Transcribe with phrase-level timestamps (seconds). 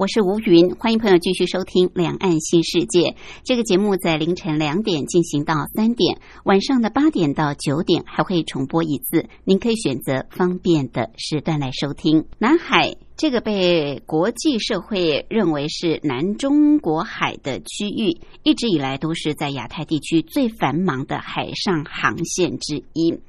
[0.00, 3.00] 我是吴云，欢迎朋友继续收听《两岸新世界》
[3.44, 12.24] 这个节目，在凌晨两点进行到三点，晚上的八点到九点还会重播一次，您可以选择方便的时段来收听。
[12.38, 23.20] 南海这个被国际社会认为是南中国海的区域，一直以来都是在亚太地区最繁忙的海上航线之一。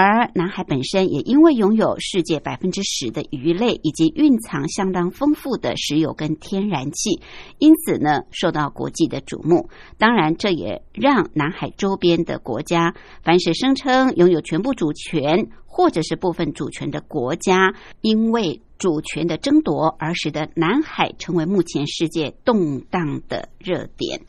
[0.00, 7.20] 而南海本身也因为拥有世界百分之十的鱼类，以及蕴藏相当丰富的石油跟天然气，
[7.58, 9.68] 因此呢受到国际的瞩目。
[9.98, 24.20] 当然，这也让南海周边的国家，凡是声称拥有全部主权或者是部分主权的国家，因为主权的争夺而使得南海成为目前世界动荡的热点。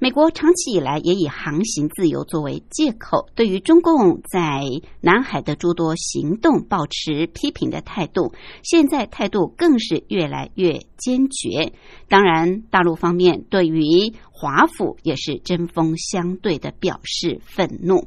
[0.00, 4.62] 美国长期以来也以航行自由作为借口，对于中共在
[5.00, 8.32] 南海的诸多行动保持批评的态度。
[8.62, 11.72] 现在态度更是越来越坚决。
[12.08, 18.06] 当然，大陆方面对于华府也是针锋相对的表示愤怒，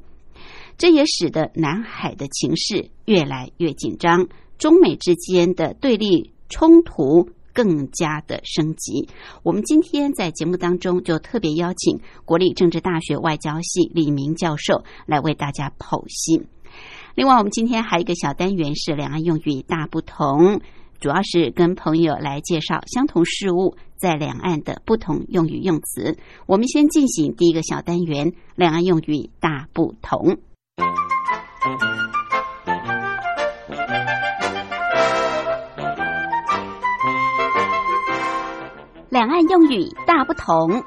[0.78, 7.32] 这也使得南海的情势越来越紧张，中美之间的对立冲突。
[7.54, 9.10] 更加的升级。
[9.44, 16.48] 我们今天在节目当中就特别邀请国立政治大学外交系李明教授来为大家剖析。
[17.16, 20.62] 另外，我们今天还有一个小单元是两岸用语大不同，
[21.00, 26.18] 主要是跟朋友来介绍相同事物在两岸的不同用语用词。
[26.46, 30.38] 我们先进行第一个小单元：两岸用语大不同。
[39.12, 40.82] 两岸用语大不同，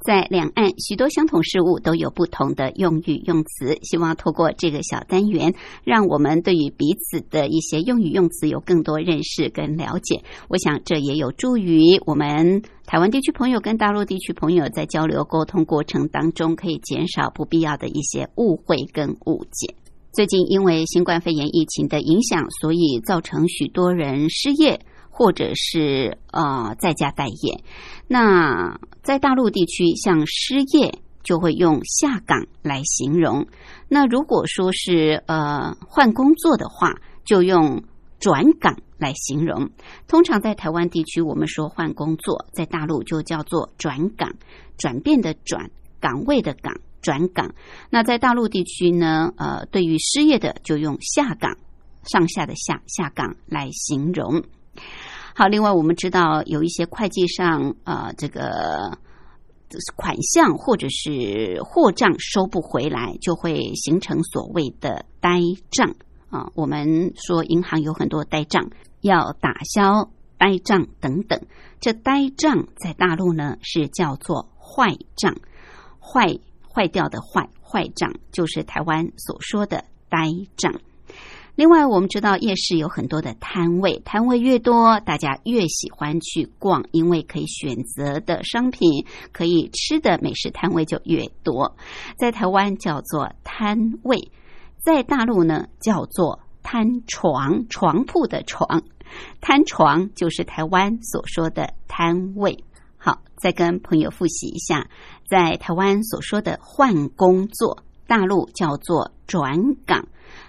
[0.00, 3.78] 在两岸许多相同事物都有不同的用语用词。
[3.82, 5.54] 希望透过这个小单元，
[5.84, 10.24] 让我们对于彼此的一些用语用词有更多认识跟了解。
[10.48, 19.76] 我想这也有助于我们台湾地区朋友跟大陆地区朋友在交流沟通过程当中，可以减少不必要的一些误会跟误解。
[20.14, 24.78] 最近因为新冠肺炎疫情的影响，所以造成许多人失业，
[25.10, 27.64] 或者是呃在家待业。
[28.06, 33.48] 那在大陆地区，像失业就会用下岗来形容。
[33.88, 37.82] 那如果说是呃换工作的话，就用
[38.20, 39.68] 转岗来形容。
[40.06, 44.32] 通常在台湾地区，我们说换工作，在大陆就叫做转岗，
[44.78, 46.72] 转变的转，岗位的岗。
[47.04, 47.54] 转岗，
[47.90, 49.30] 那在大陆地区呢？
[49.36, 51.54] 呃，对于失业的就用下岗，
[52.04, 54.42] 上下的下下岗来形容。
[55.34, 58.96] 好，另外我们知道有一些会计上呃这个
[59.96, 65.40] 款项或者是货账收不回来，就会形成所谓的呆
[65.70, 65.94] 账
[66.30, 66.50] 啊。
[66.54, 68.70] 我们说银行有很多呆账，
[69.02, 71.38] 要打消呆账等等。
[71.80, 75.36] 这呆账在大陆呢是叫做坏账，
[76.00, 76.38] 坏。
[76.74, 80.26] 坏掉的坏坏账，就是台湾所说的呆
[80.56, 80.80] 账。
[81.56, 91.76] 另外，我们知道夜市有很多的摊位，摊位越多，大家越喜欢去逛，因为可以选择的商品、可以吃的美食摊位就越多。
[92.18, 94.32] 在台湾叫做摊位，
[94.82, 98.82] 在大陆呢叫做摊床，床铺的床，
[99.40, 102.64] 摊床就是台湾所说的摊位。
[102.96, 104.88] 好，再跟朋友复习一下。
[105.28, 110.04] 在台湾所说的换工作，大陆叫做转岗；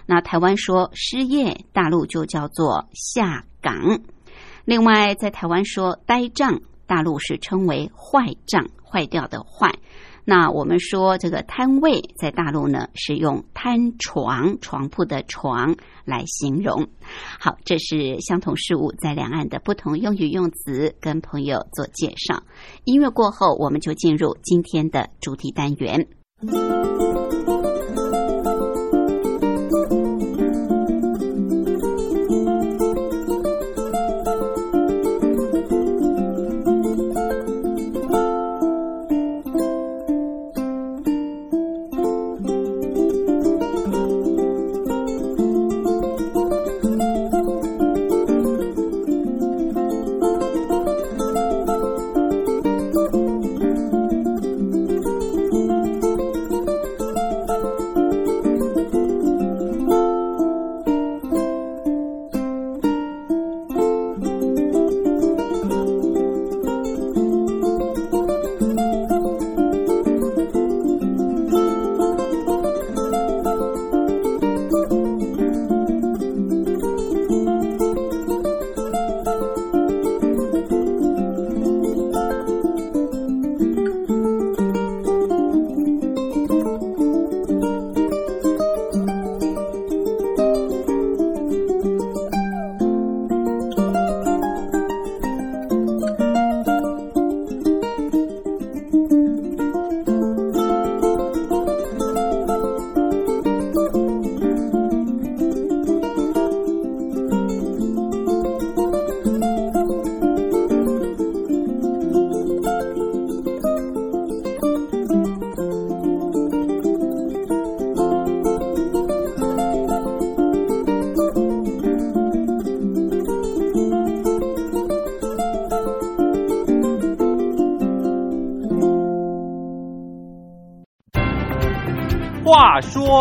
[0.06, 4.00] 那台湾说失业，大陆就叫做下岗。
[4.64, 9.74] 另外，在台湾说呆账，大陆是称为坏账，坏掉的坏。
[10.28, 16.88] 那我们说这个摊位在大陆呢，是用摊床床铺的床来形容。
[17.38, 22.42] 好，这是相同事物在两岸的不同用语用词，跟朋友做介绍。
[22.82, 26.08] 音乐过后，我们就进入今天的主题单元。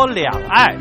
[0.08, 0.78] 两岸。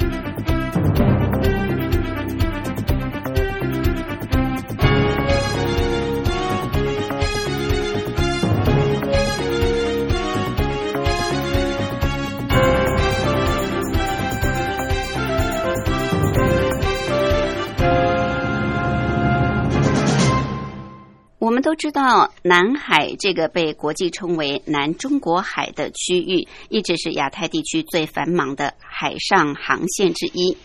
[21.39, 28.73] 我们都知道，南海这个被国际称为“南中国海”的区域，一直是亚太地区最繁忙的
[29.05, 30.57] 海上航线之一。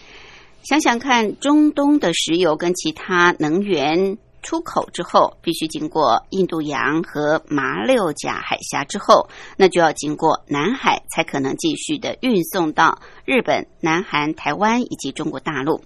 [0.63, 9.27] 想想看，中东的石油跟其他能源出口之后，必须经过印度洋和马六甲海峡之后，
[9.57, 15.81] 那就要经过南海，才可能继续的运送到日本、南韩、台湾以及中国大陆。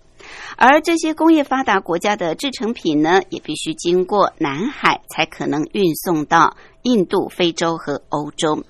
[0.58, 8.64] 而这些工业发达国家的制成品呢，也必须经过南海才可能运送到印度、非洲和欧洲。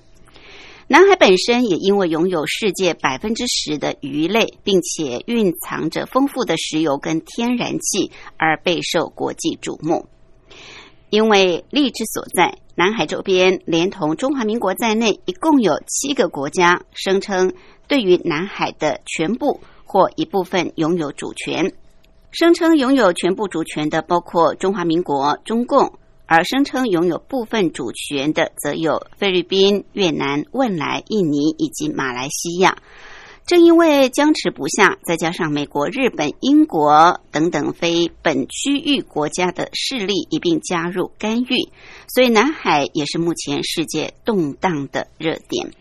[0.94, 10.06] 南海本身也因为拥有世界百分之十的鱼类，并且蕴藏着丰富的石油跟天然气，而备受国际瞩目。
[11.10, 17.52] 因为利之所在，南海周边连同中华民国在内，一共有七个国家声称
[17.88, 19.60] 对于南海的全部。
[19.84, 21.72] 或一部分拥有主权，
[22.30, 32.78] 声称拥有全部主权的包括中华民国、中共，而声称拥有部分主权的则有菲律宾、越南、汶莱、印尼以及马来西亚。
[33.46, 41.68] 正因为僵持不下，再加上美国、日本、英国等等非本区域国家的势力一并加入干预，
[42.08, 45.72] 所以南海也是目前世界动荡的热点。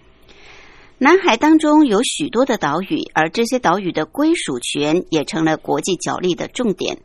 [0.98, 7.00] 南海当中有许多的岛屿，而这些岛屿的归属权也成了国际角力的重点。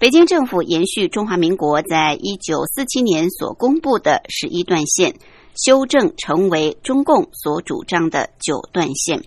[0.00, 5.14] 北京政府延续中华民国在一九四七年所公布的十一段线，
[5.54, 9.22] 修正成为中共所主张的九段线，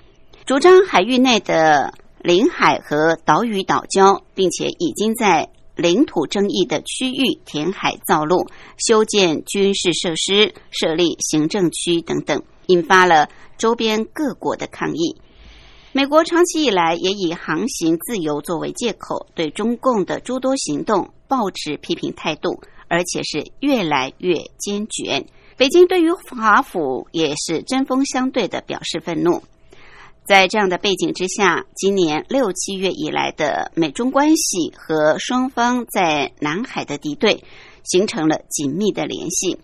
[0.48, 8.48] 主张海域内的领海和岛屿岛礁，并且已经在领土争议的区域填海造陆、
[8.84, 13.30] 修建军事设施、设立行政区等等，引发了。
[13.56, 15.15] 周边各国的抗议，
[15.96, 25.28] 美国长期以来也以航行自由作为借口，对中共的诸多行动保持批评态度，而且是越来越坚决。
[25.56, 29.44] 北京对于华府也是针锋相对的表示愤怒。
[30.26, 37.44] 在这样的背景之下，今年六七月以来的美中关系和双方在南海的敌对，
[37.84, 39.60] 形成了紧密的联系。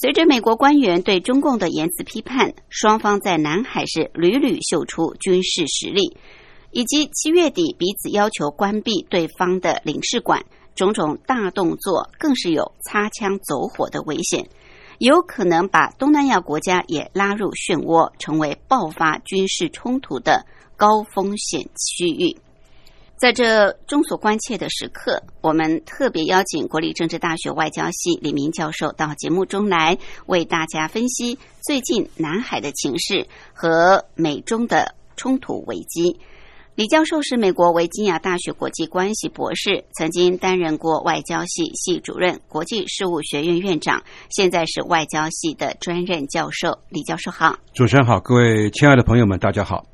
[0.00, 6.16] 随着美国官员对中共的言辞批判，双方在南海是屡屡秀出军事实力，
[6.70, 10.44] 以及七月底彼此要求关闭对方的领事馆，
[10.76, 14.48] 种种大动作更是有擦枪走火的危险，
[14.98, 22.36] 有可能把东南亚国家也拉入漩涡，成为爆发军事冲突的高风险区域。
[23.18, 36.20] 在这众所关切的时刻，我们特别邀请国立政治大学外交系李明教授到节目中来，为大家分析最近南海的情势和美中的冲突危机。
[36.76, 46.78] 李教授是美国维吉尼亚大学国际关系博士，曾经担任过外交系系主任、国际事务学院院长，现在是外交系的专任教授。
[46.88, 49.84] 李教授好，主持人好，各位亲爱的朋友们，大家好。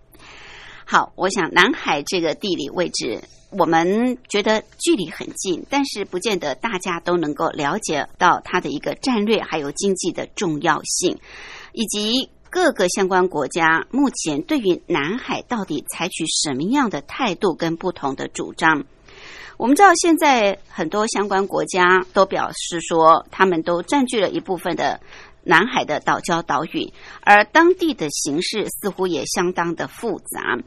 [0.87, 11.19] 好，我想南海这个地理位置，我们觉得距离很近，但是不见得大家都能够了解到它的一个战略还有经济的重要性，
[11.73, 18.85] 以及各个相关国家目前对于南海到底采取什么样的态度跟不同的主张。
[19.57, 25.01] 我们知道，现在很多相关国家都表示说，他们都占据了一部分的。
[25.45, 30.59] 南海的岛礁岛屿，而当地的形势似乎也相当的复杂。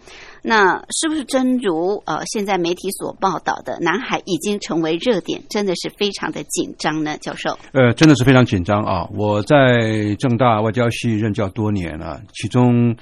[0.42, 7.18] 那是不是真如呃现在媒体所报道的，南海已经成为热点，真的是非常的紧张呢？
[7.18, 9.08] 教授，呃，真的是非常紧张啊！
[9.14, 12.96] 我在正大外交系任教多年了，其中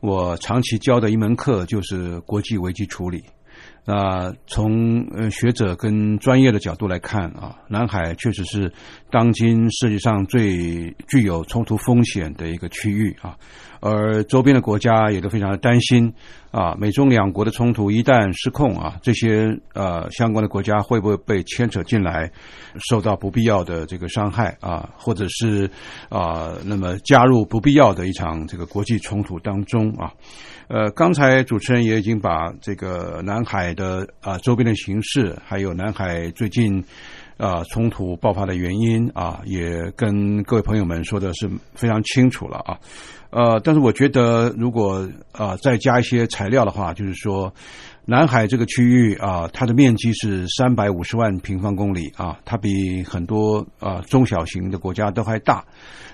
[0.00, 3.24] 我长期教的一门课就是国际危机处理。
[3.84, 8.72] 那从呃学者跟专业的角度来看啊，南海确实是
[9.10, 13.36] 当今世界上最具有冲突风险的一个区域啊，
[13.82, 16.10] 而周边的国家也都非常的担心
[16.52, 22.30] 啊，美中两国的冲突一旦失控啊，这些呃相关的国家会不会被牵扯进来，
[22.88, 25.68] 受到不必要的这个伤害啊，或者是
[26.08, 30.12] 啊那么加入不必要的一场这个国际冲突当中啊。
[30.68, 36.82] 呃，刚才主持人也已经把这个南海的啊周边的形势，还有南海最近
[37.44, 42.78] 啊冲突爆发的原因啊，也跟各位朋友们说的是非常清楚了啊。
[43.30, 47.52] 呃，但是我觉得如果啊再加一些材料的话，就是说。
[48.04, 55.64] 南海这个区域啊，它的面积是三百五十万平方公里啊，它比很多啊中小型的国家都还大。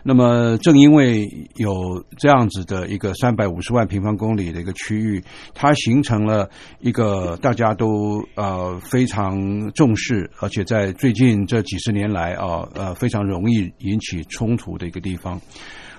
[0.02, 1.26] 那么，正因为
[1.56, 5.22] 有这样子的一个三百五十万平方公里的一个区域，
[5.54, 6.48] 它形成了
[6.80, 15.40] 一个大家都呃非常重视，而且在最近这几十年来啊呃非常容易引起冲突的一个地方。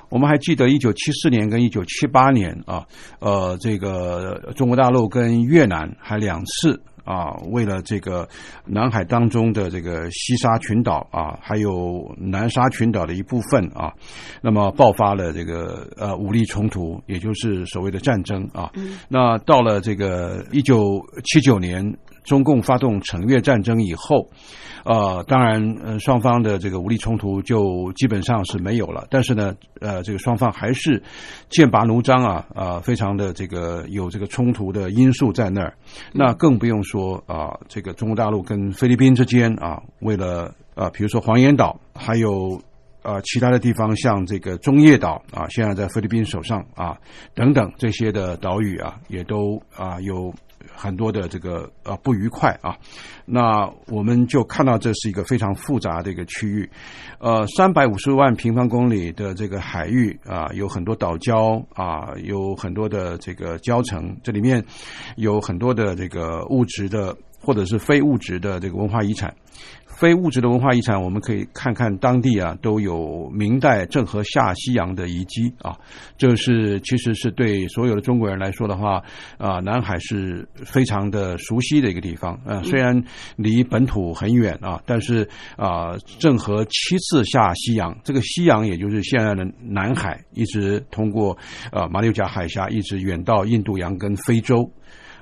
[0.09, 2.85] 我们还记得一九七四年跟一九七八年啊，
[3.19, 8.27] 呃，这个中国大陆跟越南还两次啊，为了这个
[8.65, 13.93] 南海当中的这个西沙群岛啊，还有南沙群岛的一部分啊，
[14.41, 18.71] 那么爆发了这个呃武力冲突，也就是所谓的战争啊。
[19.07, 21.83] 那到了这个一九七九年，
[22.23, 24.29] 中共发动惩越战争以后。
[24.85, 29.05] 呃，当然，呃，双方的这个武力冲突就基本上是没有了。
[29.09, 31.03] 但是呢，呃，这个双方还是
[31.49, 35.73] 剑拔弩张啊，啊，非常的这个有这个冲突的因素在那儿。
[36.13, 42.59] 那更不用说啊，这个中国大陆跟菲律宾之间啊，为了啊，比如说黄岩岛，还有
[43.03, 46.97] 啊其他的地方，像这个中业岛啊，现在在菲律宾手上啊，
[47.35, 50.33] 等等这些的岛屿啊，也都啊有。
[50.75, 52.77] 很多的这个呃不愉快啊，
[53.25, 56.69] 那我们就看到这是一个非常复杂的一个区域，
[57.19, 64.63] 呃，三百五十万平方公里的这个海域啊，有很多岛礁啊，有很多的这个礁层，这里面
[65.15, 69.33] 有很多的这个物质的或者是非物质的这个文化遗产。
[69.99, 75.77] 非物质的文化遗产，我们可以看看当地啊都有明代郑和下西洋的遗迹啊，
[76.17, 79.03] 这是其实是对所有的中国人来说的话
[79.37, 83.03] 啊，南海是非常的熟悉的一个地方啊，虽然
[83.35, 85.27] 离本土很远啊，但是
[85.57, 91.37] 啊，郑和七次下西洋，这个西洋也就是现在的南海，一直通过
[91.73, 94.71] 啊马六甲海峡，一直远到印度洋跟非洲。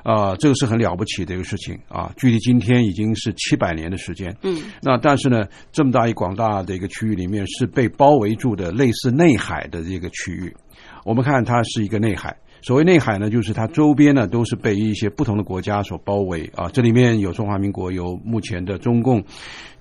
[0.07, 2.09] 啊，这个是很了不起的一个事情啊！
[2.15, 4.33] 距离今天已经是七百年的时间。
[4.41, 10.55] 嗯，那但是呢，这么大一广大的一个区域里面是被包围住的，类似内海的这个区域。
[11.03, 16.69] 我们看它是一个内海，所谓内海呢，就是它周边呢都是被一些不同的国家所包围啊。
[16.69, 19.21] 这里面有中华民国，有目前的中共、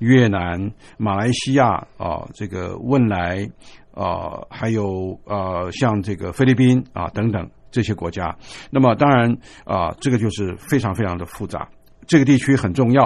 [0.00, 3.49] 越南、马来西亚啊，这个汶莱
[3.92, 7.49] 啊，还有呃像这个菲律宾啊等等。
[7.76, 8.35] 这些国家，
[8.71, 9.30] 那么当然
[9.66, 11.68] 啊，这个就是非常非常的复杂。
[12.06, 13.04] 这个地区很重要，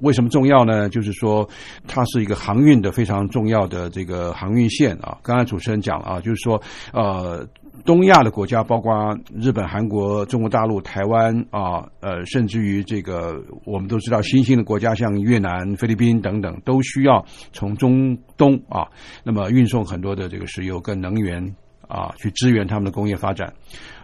[0.00, 0.88] 为什么重要呢？
[0.88, 1.46] 就是说，
[1.86, 5.18] 它是一个航运的非常重要的这个航运线啊。
[5.22, 7.46] 刚才主持人讲了啊，就是说，呃，
[7.84, 8.92] 东亚的国家，包括
[9.34, 18.86] 日本、韩国、中国大陆、台湾啊，呃，甚至于这个我们都知道新兴的国家，像越南、菲律宾等等，都需要从中东啊，
[19.24, 21.42] 那么运送很多的这个石油跟能源
[21.88, 23.52] 啊，去支援他们的工业发展。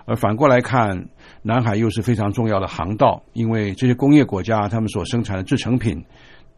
[0.04, 1.08] 而反过来看，
[1.42, 6.04] 南海又是非常重要的航道，因为这些工业国家他们所生产的制成品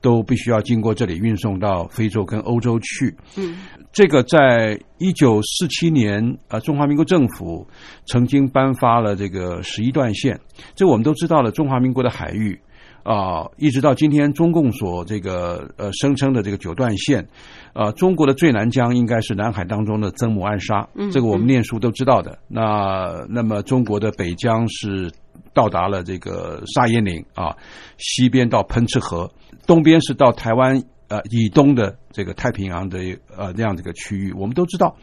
[0.00, 3.14] 都必须要经过这里运送到非洲跟欧洲去。
[3.36, 3.56] 嗯，
[3.92, 7.66] 这个在一九四七年，呃，中华民国政府
[8.06, 10.38] 曾经颁发了这个十一段线，
[10.74, 12.60] 这我们都知道了，中华民国的海域。
[13.04, 17.28] 啊，一直到今天，中共所这个呃声称的这个九段线，
[17.74, 22.38] 啊，中国的最南疆应该是南海当中的曾母暗沙，这个我们念书都知道的。
[22.48, 25.12] 那那么中国的北疆是
[25.52, 27.54] 到达了这个沙耶岭啊，
[27.98, 29.30] 西边到喷赤河，
[29.66, 32.98] 东边是到台湾呃以东的这个太平洋的
[33.36, 34.96] 呃那样的一个区域，我们都知道。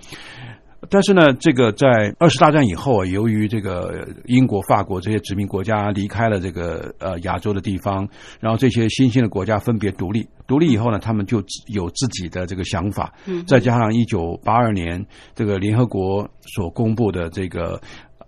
[0.90, 8.08] 但是呢，这个在二次大战以后啊，由于这个英国、法国这些殖民国家离开了这个呃亚洲的地方，
[8.40, 13.14] 然后这些新兴的国家分别独立，独立以后呢，他们就有自己的这个想法。
[13.28, 17.80] 嗯，再加上一九八二年这个联合国所公布的这个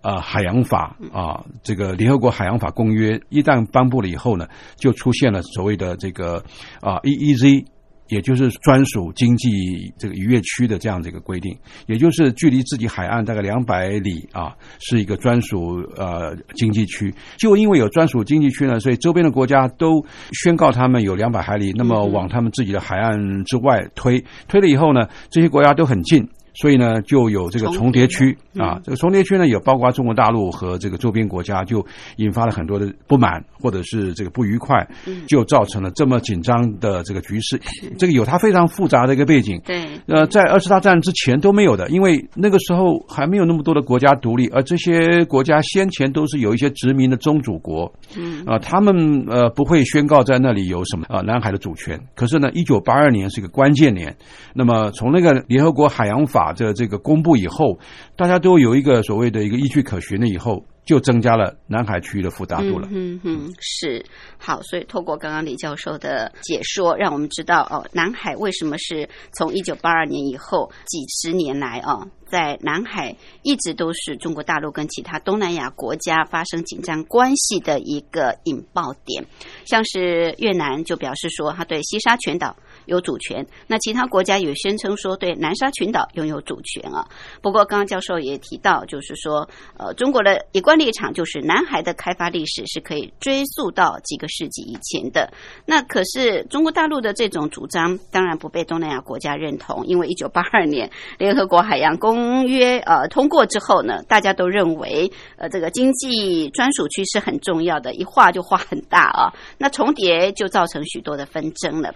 [0.01, 6.35] 呃海洋法啊，这个联合国海洋法公约一旦颁布了以后呢，就出现了所谓的这个
[6.81, 7.65] 啊 EEZ。
[8.09, 9.49] 也就是专属经济
[9.97, 11.57] 这个渔业区的这样的一个规定，
[11.87, 17.13] 也就是距离自己海岸大概两百里啊，是一个专属呃经济区。
[17.37, 20.05] 就因为有专属经济区呢，所以周边的国家都
[20.43, 26.27] 宣告他们有两百海里，那么往他们自己的海岸之外推，推了以后呢，这些国家都很近。
[26.53, 28.79] 所以呢，就有这个重叠区啊。
[28.83, 31.85] 这个重叠区呢，也包括中国大陆和这个周边国家，就
[32.17, 34.87] 引发了很多的不满或者是这个不愉快，
[35.27, 37.59] 就造成了这么紧张的这个局势。
[37.97, 39.61] 这个有它非常复杂的一个背景。
[39.65, 51.99] 对，呃，在二次大战之前都没有的，因为那个时候还没有那么多的国家独立，而这些国家先前都是有一些殖民的宗主国，嗯啊、他们呃不会宣告在那里有什么啊、南海的主权。
[52.15, 54.15] 可是呢，一九八二年是一个关键年，
[54.53, 57.79] 那么从那个联合国海洋法的这个公布以后，
[58.17, 62.89] 大家都有一个所谓的一个依据可循了以后，就增加了南海区域的复杂度了。
[62.91, 64.03] 嗯嗯，是
[64.37, 79.25] 好，所以透过刚刚李教授的解说，让我们知道哦，南海为什么是从一九八二年以后几十年来哦，在南海一直都是中国大陆跟其他东南亚国家发生紧张关系的一个引爆点。
[79.65, 87.07] 像是越南就表示说，他对西沙群岛有主权，那其他国家也宣称说对南沙群岛拥有主权啊。
[87.41, 95.31] 不过，刚刚教授也提到，就是说，呃，中国的一贯立场就是南海的开发历史是可以追溯到几个世纪以前的。
[95.65, 109.33] 那可是中国大陆的这种主张，当然不被东南亚国家认同，因为一九八二年联合国海洋公约呃通过之后呢，大家都认为呃这个经济专属区是很重要的，一画就画很大啊。
[109.57, 111.93] 那重叠就造成许多的纷争了。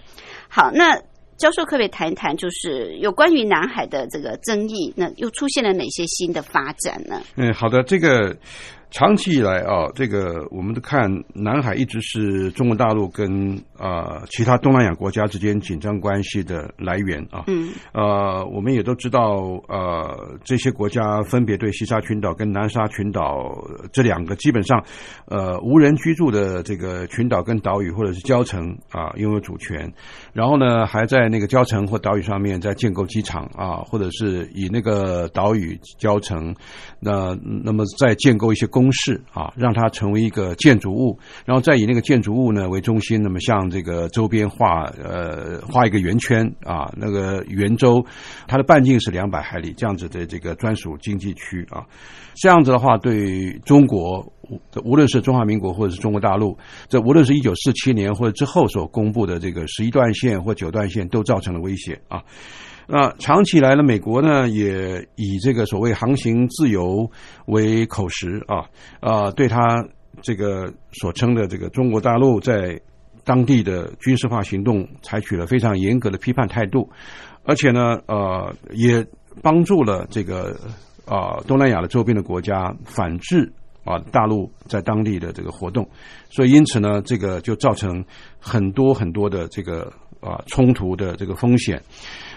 [0.50, 0.98] 好，那
[1.38, 7.22] 教授可不可以谈一谈，就是有关于南海的这个争议，那又出现了哪些新的发展呢？
[7.36, 8.36] 嗯，好的，这个
[8.90, 17.44] 长期以来啊，这个我们都看南海一直是中国大陆跟啊、呃其他东南亚国家之间紧张关系的来源啊。
[17.48, 24.84] 嗯呃，我们也都知道，呃，这些国家分别对西沙群岛跟南沙群岛这两个基本上
[25.28, 29.92] 呃无人居住的这个群岛跟岛屿或者是礁城啊拥有主权，
[30.34, 36.56] 然后呢还在那个礁城或岛屿上面在建构机场啊，或者是以那个岛屿礁城
[37.00, 48.06] 那那么再建构一些公式啊，让它成为一个建筑物，然后再以那个建筑物呢为中心，那么向这个周边画呃画一个圆圈啊，那个圆周
[48.48, 51.84] 它的半径是两百海里，这样子的这个专属经济区啊，
[52.36, 54.32] 这样子的话对中国。
[54.86, 62.24] 无论是中华民国或者是中国大陆，这无论是一九四七年或者之后所公布的这个十一段线或九段线，都造成了威胁啊。
[62.90, 67.12] 那长期以来呢，美国呢也以这个所谓航行自由
[67.48, 68.64] 为口实啊，
[69.02, 69.86] 啊，对他
[70.22, 72.80] 这个所称的这个中国大陆在
[73.26, 76.90] 当地的军事化行动采取了非常严格的批判态度，
[77.44, 79.06] 而且呢，呃，也
[79.42, 80.58] 帮助了这个
[81.06, 83.52] 啊东南亚的周边的国家反制
[83.84, 85.86] 啊大陆在当地的这个活动，
[86.30, 88.06] 所以因此呢，这个就造成
[88.40, 91.84] 很多很多的这个啊冲突的这个风险。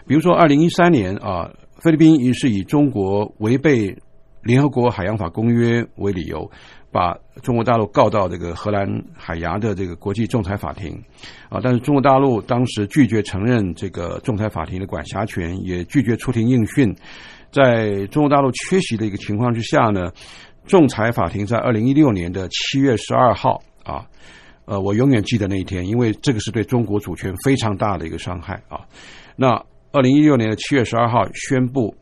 [0.06, 3.96] 比如说，二零一三年啊，菲律宾也是以中国违背
[4.42, 6.50] 联合国海洋法公约为理由，
[6.90, 10.92] 把中国大陆告到这个荷兰海牙的这个国际仲裁法庭
[11.48, 16.94] 啊，但是中国大陆当时拒绝承认这个仲裁法庭的管辖权，也拒绝出庭应讯。
[17.52, 20.10] 在中国大陆缺席的一个情况之下呢，
[20.66, 24.06] 仲裁法庭在二零一六年的七月十二号啊，
[24.64, 28.80] 呃，我永远记得那一天，因为这个是对中国主权非常大的一个伤害啊。
[29.34, 29.60] 那
[29.92, 31.94] 二零一六年的七月十二号宣布，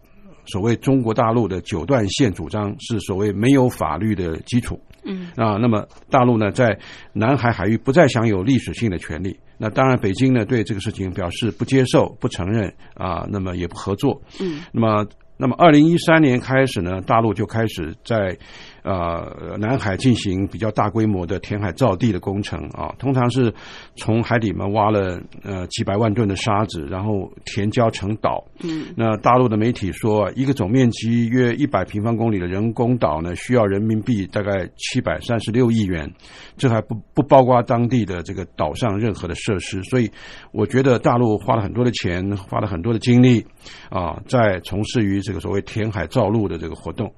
[0.45, 4.79] 所谓中国大陆的九段线主张是所谓没有法律的基础。
[5.05, 6.79] 嗯啊，那么大陆呢，在
[7.15, 9.39] 南海海域不再享有历史性的权利。
[9.57, 14.21] 那当然，北京呢对这个事情表示不接受、不承认啊，那么也不合作。
[14.39, 15.07] 嗯那么，
[15.39, 18.37] 那么二零一三年开始呢，大陆就开始在
[18.83, 23.53] 呃南海进行比较大规模的填海造地的工程啊，通常是
[23.97, 28.45] 从海底嘛挖了呃几百万吨的沙子，然后填礁成岛。
[28.63, 36.13] 嗯那大陆的媒体说，一个总面积约一百平方公里的人工岛呢，需要人民币大概七百三十六亿元，
[36.57, 39.83] 这还不不包括当地的这个岛上任何的设施。
[39.85, 40.11] 所以，
[40.51, 43.45] 我觉得大陆花了很多的钱，花了很多的精力
[43.91, 47.13] 啊，在从事于这个所谓填海造陆的这个活动。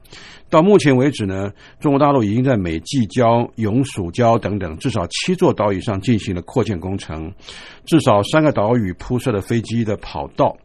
[0.51, 7.33] 到目前为止呢，中国大陆已经在美济礁、永暑礁等等至少七座岛屿上进行了扩建工程，
[7.87, 10.57] 至少三个岛屿铺设了飞机的跑道。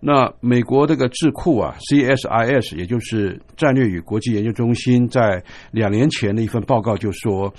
[0.00, 7.52] 那美国这个智库啊，CSIS，也就是战略与国际研究中心，在两年前的一份报告就说，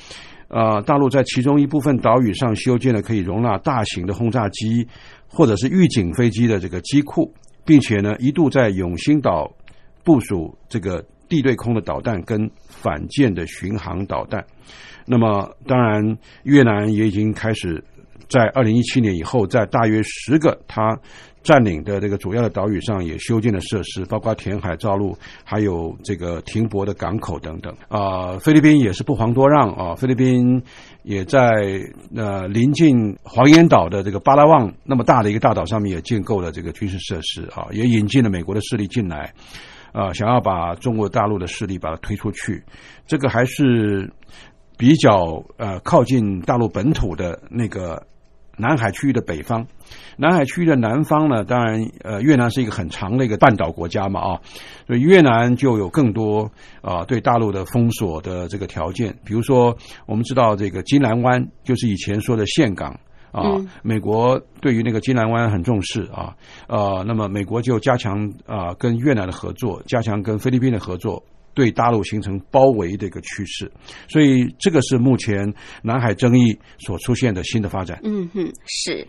[0.48, 4.88] 呃，大陆在其中一部分岛屿上修建了可以容纳大型的轰炸机
[5.28, 7.34] 或者是预警飞机的这个机库，
[7.66, 9.50] 并且呢，一度在永兴岛
[10.04, 14.44] 部署这个地对空的导弹跟反舰的巡航导弹。
[15.06, 17.84] 那么，当然，越南也已经开始
[18.28, 21.00] 在二零一七年以后，在大约十个他
[21.42, 27.76] 占领的这个主要的岛屿上也修建了设施，包括填海造陆，还有这个停泊的港口等等。
[27.88, 30.62] 啊，菲律宾也是不遑多让啊，菲律宾
[31.02, 31.50] 也在
[32.16, 39.34] 呃临近黄岩岛的这个巴拉望那么大的一个大岛上面也建构了这个军事设施啊，也引进了美国的势力进来。
[39.92, 42.64] 啊，想要把中国大陆的势力把它推出去，
[43.08, 44.12] 这个还是
[44.78, 48.06] 比较呃靠近大陆本土的那个
[48.58, 49.66] 南海区域的北方。
[50.18, 54.42] 南海区域的南方呢，当然呃越南是一个很长的一个半岛国家嘛啊，
[54.86, 59.18] 所以越南就有更多啊对大陆的封锁的这个条件。
[59.24, 59.76] 比如说，
[60.06, 63.00] 我们知道这个金兰湾就是以前说的岘港。
[63.32, 66.36] 啊，美国对于那个金兰湾很重视啊，
[66.68, 73.72] 呃，那么美国就加强啊跟越南的合作，加强跟菲律宾的合作，对大陆形成包围的一个趋势，
[74.08, 78.00] 所以这个是目前南海争议所出现的新的发展。
[78.04, 79.08] 嗯哼，是。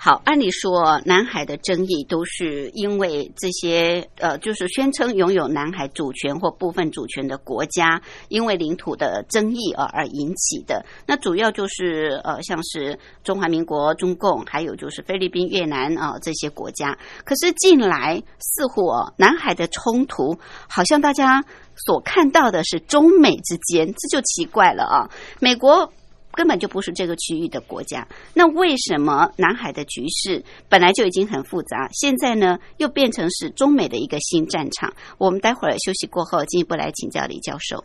[0.00, 10.86] 好，按理说，南海的争议都是因为这些呃，就是宣称拥有南海主权或部分主权的国家，因为领土的争议而而引起的。
[11.04, 16.96] 那主要就是呃，像是中华民国、中共，还有就是菲律宾、越南啊这些国家。
[17.24, 25.92] 可是近来似乎哦，南海的冲突好像大家所看到的是中美之间，这就奇怪了啊，美国。
[26.38, 34.94] 根本就不是这个区域的国家，那为什么南海的局势本来就已经很复杂，现在呢又变成是中美的一个新战场？
[35.18, 37.82] 我们待会儿休息过后进一步来请教李教授。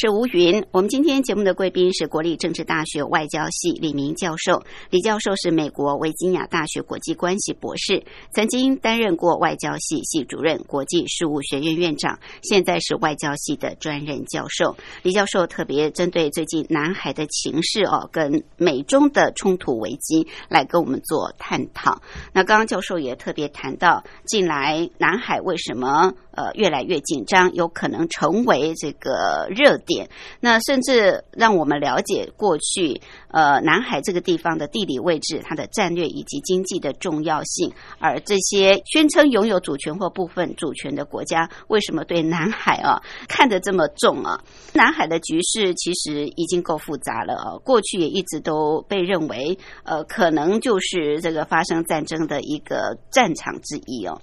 [0.00, 4.62] 是吴云，我们今天节目的贵宾是国立政治大学外交系李明教授。
[4.88, 14.74] 李教授是美国维吉尼亚大学国际关系博士，曾经担任过外交系系主任、国际事务学院院长，现在是外交系的专任教授。
[15.02, 22.00] 李教授特别针对最近南海的情势哦，跟美中的冲突危机来跟我们做探讨。
[22.32, 29.80] 那刚刚教授也特别谈到，近来南海为什么呃越来越紧张，有可能成为这个热。
[29.86, 30.08] 点。
[30.40, 37.72] 那甚至让我们了解过去呃南海这个地方的地理位置、它的战略以及经济的重要性。
[37.98, 44.44] 而这些宣称拥有主权或部分主权的国家，为什么对南海啊看得这么重啊？
[44.74, 54.20] 南海的局势其实已经够复杂了啊，过去也一直都被认为呃可能就是这个发生战争的一个战场之一哦。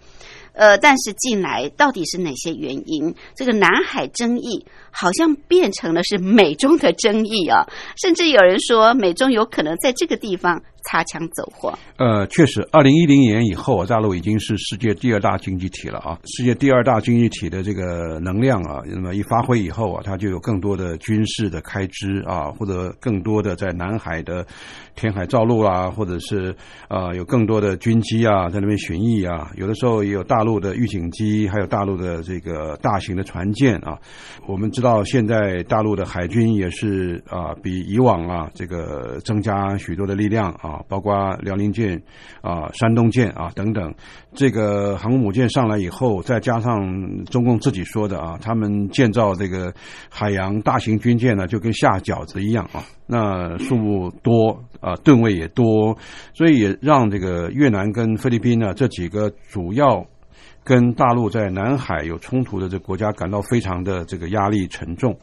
[0.57, 3.13] 呃，但是近来到底是哪些原因？
[3.35, 7.65] 这个南海争议好像变成了是美中的争议啊，
[8.01, 10.63] 甚至有人说美中有可能在这个地方。
[10.87, 11.77] 擦枪走火。
[11.97, 16.17] 呃，确实，二零一零年以后啊，大陆已经是世界第二大经济体了啊。
[16.23, 24.45] 世界第二大经济体的这个能量啊，那么一发挥以后啊，它就有更多的军事的开支啊，或者更多的在南海的
[24.95, 26.55] 填海造陆啊，或者是
[26.87, 29.51] 啊有更多的军机啊在那边巡弋啊。
[29.57, 33.97] 有的时候也有大陆的预警机，还有大陆的这个大型的船舰啊。
[34.45, 40.76] 我们知道，现在大陆的海军也是啊，比以往啊这个增加许多的力量啊。
[40.87, 42.01] 包括辽宁舰
[42.41, 43.93] 啊、山东舰啊等等，
[44.33, 49.73] 这个航空母舰上来以后，再加上中共自己说的啊，他们建造这个
[50.09, 55.97] 海洋大型军舰呢，就跟下饺子一样啊，那数目多啊，吨位也多，
[56.33, 60.05] 所以也让这个越南跟菲律宾呢这几个主要
[60.63, 65.17] 跟大陆在南海有冲突的这国家感到非常的这个压力沉重。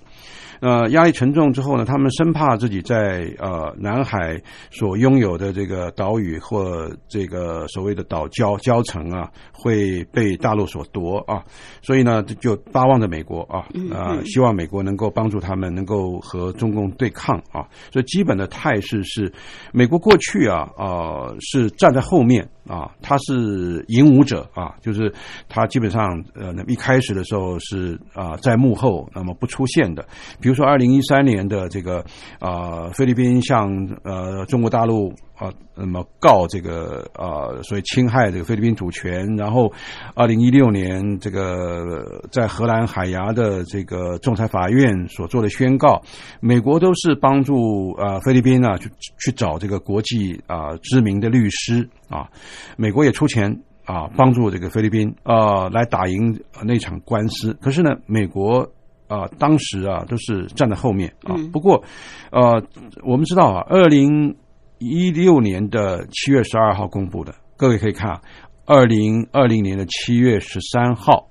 [0.60, 4.40] 呃，压力沉重之后呢，他们生怕自己在呃南海
[4.70, 11.42] 所拥有的这个岛屿或这个所谓的岛礁礁层啊，会被大陆所夺啊，
[11.82, 17.66] 所以呢，就巴望着美国啊，啊，希望美国能够帮助他们，能够和中共对抗啊。
[17.92, 19.32] 所以基本的态势是，
[19.72, 25.12] 美国过去啊，呃，是站在后面啊，他是引武者啊，就是
[25.48, 30.06] 他基本上呃，那一开始的时候是啊，在幕后，那么不出现的。
[30.44, 32.04] 比如说，二零一三年的这个
[32.38, 33.66] 啊，菲律宾向
[34.02, 39.24] 呃中国大陆啊，那么告这个啊，所以侵害这个菲律宾主权。
[39.36, 39.72] 然后，
[40.14, 46.02] 二零一六年这个在荷兰海牙的这个仲裁法院所做的宣告，
[46.40, 52.28] 美国都是帮助啊菲律宾啊去去找这个国际啊知名的律师啊，
[52.76, 53.50] 美国也出钱
[53.86, 57.56] 啊帮助这个菲律宾啊来打赢那场官司。
[57.62, 58.70] 可是呢，美国。
[59.06, 61.34] 啊，当时啊都是站在后面啊。
[61.52, 61.82] 不过，
[62.30, 62.62] 呃，
[63.02, 64.36] 我们知道啊，二零
[64.78, 68.22] 一六年的七月十二号公布的，各位可以看啊，
[68.66, 71.28] 二零二零年的七月十三号，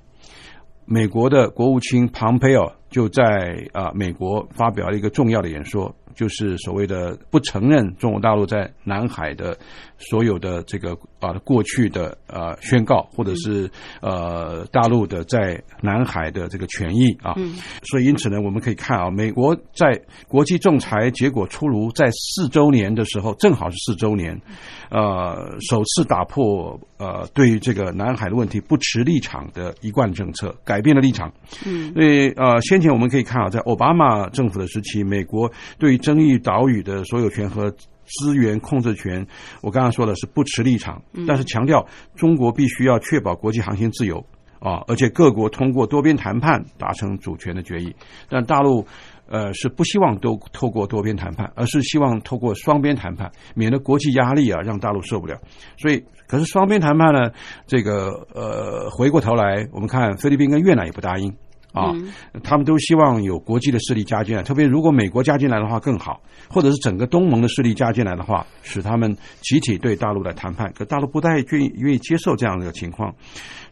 [0.86, 3.24] 美国的国务卿庞培尔就在
[3.74, 5.96] 啊美国发表了一个重要的演说。
[6.16, 9.58] 就是所谓的不承认中国大陆在南海的
[9.98, 13.70] 所有的这个啊过去的呃宣告，或者是
[14.02, 17.36] 呃大陆的在南海的这个权益啊，
[17.84, 24.40] 所以因此呢，我们可以看啊，美国在国际仲裁结果出炉在四周年的时候，正好是四周年，
[24.90, 31.32] 呃，首次打破呃对于这个南海的问题不持立场的一贯政策，改变了立场。
[31.66, 37.72] 嗯，所以呃，先前我们可以看啊，在奥巴马政府的时期，美国对争议岛屿的所有权和
[38.06, 39.26] 资源控制权，
[39.62, 44.18] 我刚刚说的是不持立场，但是强调中国必须要确保国际航行自由
[44.60, 47.96] 啊，而且各国通过多边谈判达成主权的决议。
[48.30, 48.86] 但大陆
[49.28, 55.40] 呃是不希望都透过多边谈判，而是希望透过双边谈判，免得国际压力啊让大陆受不了。
[55.78, 57.32] 所以，可是双边谈判呢，
[57.66, 61.34] 这个呃回过头来，我们看菲律宾跟越南也不答应。
[61.74, 61.92] 啊，
[62.44, 70.72] 他们都希望有国际的势力加进来，特别如果美国加进来的话更好，或者是整个东盟的势力加进来的话，使他们集体对大陆来谈判。
[70.74, 73.14] 可大陆不太愿意愿意接受这样的情况，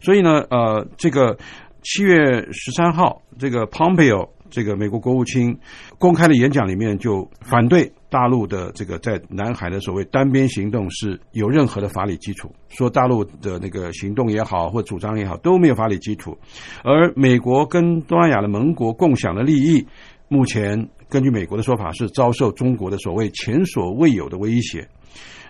[0.00, 1.38] 所以呢，呃，这个
[1.82, 4.28] 七月十三号，这个 Pompeo。
[4.54, 5.58] 这个美国国务卿
[5.98, 16.36] 公开的演讲里面就反对大陆的这个在南海的所谓单边行动是有任何的法理基础，说大陆的那个行动也好或主张也好都没有法理基础，
[16.84, 19.86] 而美国跟东南亚的盟国共享的利益，
[20.28, 24.86] 目前根据美国的说法是遭受中国的所谓前所未有的威胁。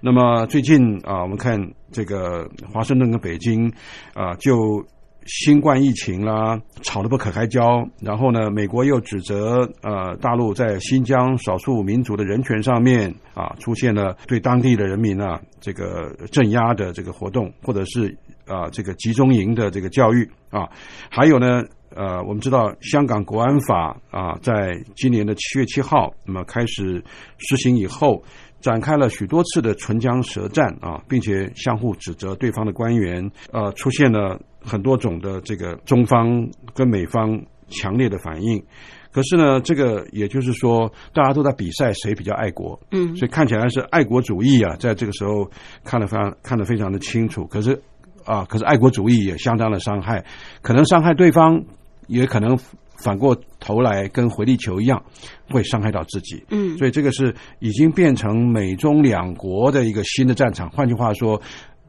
[0.01, 1.59] 那么最近啊，我们看
[1.91, 3.73] 这个华盛顿跟北京
[4.15, 4.87] 啊就。
[5.27, 7.87] 新冠疫情啦，吵得不可开交。
[8.01, 20.69] 然后呢，美国又指责呃大陆在新疆少数民族的人权上面啊，出现了对当地的人民啊这个镇压的这个活动，或者是啊这个集中营的这个教育啊。
[21.11, 21.63] 还有呢，
[21.95, 27.03] 呃，我们知道香港国安法啊，在今年的七月七号那么开始
[27.39, 28.23] 实行以后。
[28.63, 38.63] 展开了许多次的唇枪舌战啊，并且相互指责对方的官员，呃，出现了很多种的这个中方跟美方强烈的反应。
[39.11, 45.51] 可是呢，这个也就是说，大家都在比赛谁比较爱国，嗯所以看起来是爱国主义啊，在这个时候
[45.85, 47.47] 看得非常看得非常的清楚。
[47.47, 47.79] 可是
[48.25, 50.25] 啊，可是爱国主义也相当的伤害，
[50.63, 51.63] 可能伤害对方，
[52.07, 52.57] 也可能
[52.97, 55.05] 反过头来跟回力球一样，
[55.51, 56.43] 会伤害到自己。
[56.49, 60.71] 嗯所以这个是已经变成美中两国的一个新的战场。
[60.71, 61.39] 换句话说，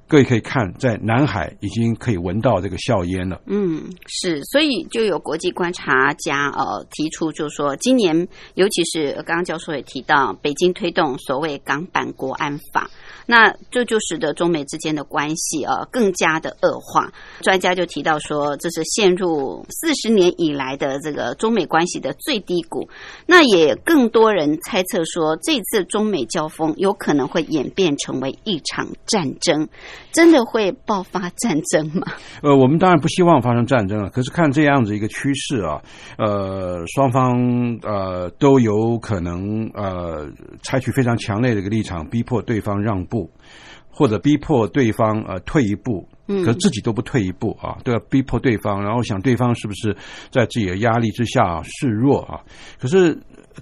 [0.07, 3.41] 各位可以看，在南海已经可以闻到这个硝烟了。
[3.47, 12.91] 嗯，是，所以就有国际观察家呃提出，就是说今年，尤其是刚刚教授也提到，北京推动所谓港版国安法，
[13.25, 17.11] 那这就使得中美之间的关系啊更加的恶化。
[17.41, 22.89] 专家就提到说，这是陷入四十年以来的这个中美关系的最低谷。
[23.25, 29.67] 那也更多人猜测说，这次中美交锋有可能会演变成为一场战争，
[30.11, 32.07] 真的会爆发战争吗？
[32.41, 35.81] 呃，我们当然不希望发生战争了，可是看这样子一个趋势啊，
[36.17, 40.27] 呃，双方呃都有可能呃
[40.63, 43.29] 采取非常强烈的一个立场，逼迫对方让步，
[43.91, 46.07] 或者逼迫对方呃退一步。
[46.25, 49.93] 嗯可是自己都不退一步啊，都要逼迫对方，然后想对方是不是
[50.31, 52.39] 在自己的压力之下示弱啊？
[52.79, 53.13] 可是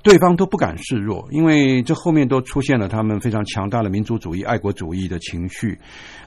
[0.03, 5.77] 对方都不敢示弱，因为这后面都出现了他们非常强大的民族主义、爱国主义的情绪。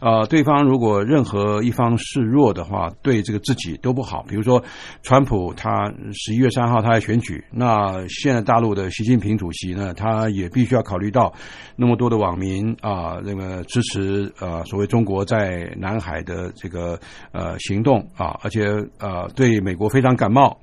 [0.00, 4.22] 呃，对方如果任何一方示弱的话，对这个自己都不好。
[4.28, 4.62] 比如说，
[5.02, 11.32] 川普他十一月三号他来选举，那现在大陆的习近平主席呢，他也必须要考虑到
[11.74, 16.98] 那么多的网民啊，那个支持呃所谓中国在南海的这个
[17.32, 18.64] 呃行动啊，而且
[18.98, 20.58] 呃对美国非常感冒。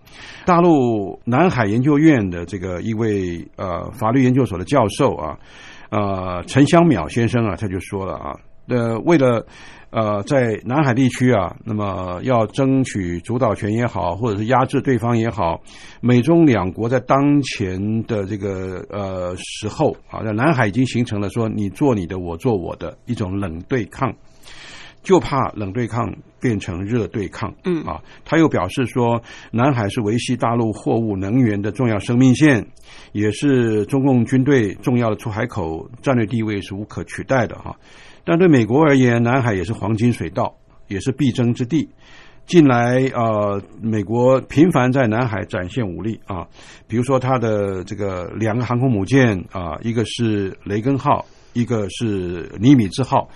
[0.46, 5.40] 大陆南海研究院的这个一一位呃法律研究所的教授啊，
[5.90, 8.36] 呃陈香淼先生啊，他就说了啊，
[8.68, 9.46] 呃为了
[9.92, 15.62] 呃在南海地区啊，那么要争取主导权也好，或者是压制对方也好，
[16.02, 24.14] 美中两国在当前的这个呃时候啊，在南海已经形成了说你做你的，我做我的一种冷对抗。
[25.04, 27.54] 就怕冷对抗变成热对抗。
[27.66, 32.68] 嗯啊，他又表示说，南海是维系大陆货物能源的重要生命线，
[33.12, 37.76] 也是中共军队重要的出海口，战略地位是无可取代的哈。
[38.24, 40.56] 但对美国而言，南海也是黄金水道，
[40.88, 41.90] 也是必争之地。
[42.46, 46.48] 近来，呃，美国频繁在南海展现武力啊，
[46.88, 53.30] 比如说它的这个两个航空母舰啊，一个是雷根号，一个是尼米兹号。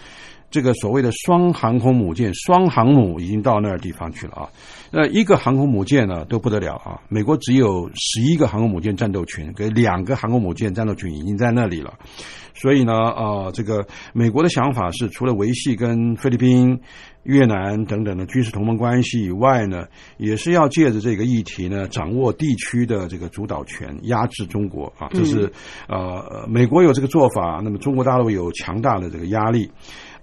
[0.49, 4.49] 这个所谓的双航空母舰、双航母已经到那儿地方去了啊。
[4.91, 11.93] 那一个航空母舰呢都不得了啊，美国只有十一个航空母舰战斗群，跟两个航空母舰战斗群已经在那里了。
[12.53, 16.79] 所以呢，呃，这个美国的想法是，除了维系跟菲律宾、
[17.23, 25.09] 越南等等的军事同盟关系以外呢，也是要借着这个议题呢，掌握地区的这个主导权，压制中国啊。
[25.11, 25.51] 这是
[25.89, 29.69] 呃，美国有这个做法，那么中国大陆有强大的这个压力。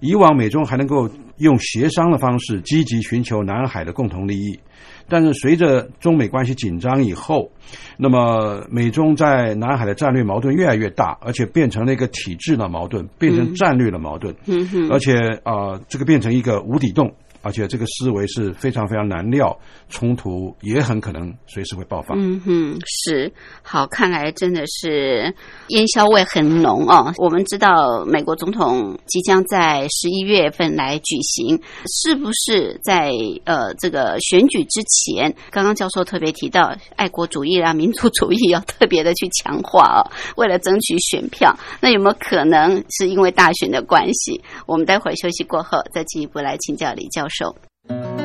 [0.03, 4.59] 以往美中还能够用协商的方式积极寻求南海的共同利益，
[5.07, 7.49] 但是随着中美关系紧张以后，
[7.95, 15.13] 那么美中在南海的战略矛盾越来越大，而且变成了一个体制的矛盾，变成战略的矛盾，嗯，而且
[15.43, 17.09] 啊、呃这个变成一个无底洞。
[17.43, 19.55] 而且这个思维是非常非常难料，
[19.89, 22.15] 冲突也很可能随时会爆发。
[22.15, 25.35] 嗯哼，是好，看来真的是
[25.67, 27.13] 烟硝味很浓哦。
[27.17, 33.11] 我们知道美国总统即将在十一月份来举行，是不是在
[33.43, 35.35] 呃这个选举之前？
[35.51, 39.99] 刚刚教授特别提到爱国主义啊、民族主义要特别的去强化哦，
[40.37, 44.41] 为了争取选票，那有没有可能是因为大选的关系？
[44.65, 47.32] 我们待会儿休息过后再进一步来请教李教授。
[47.33, 48.22] 手。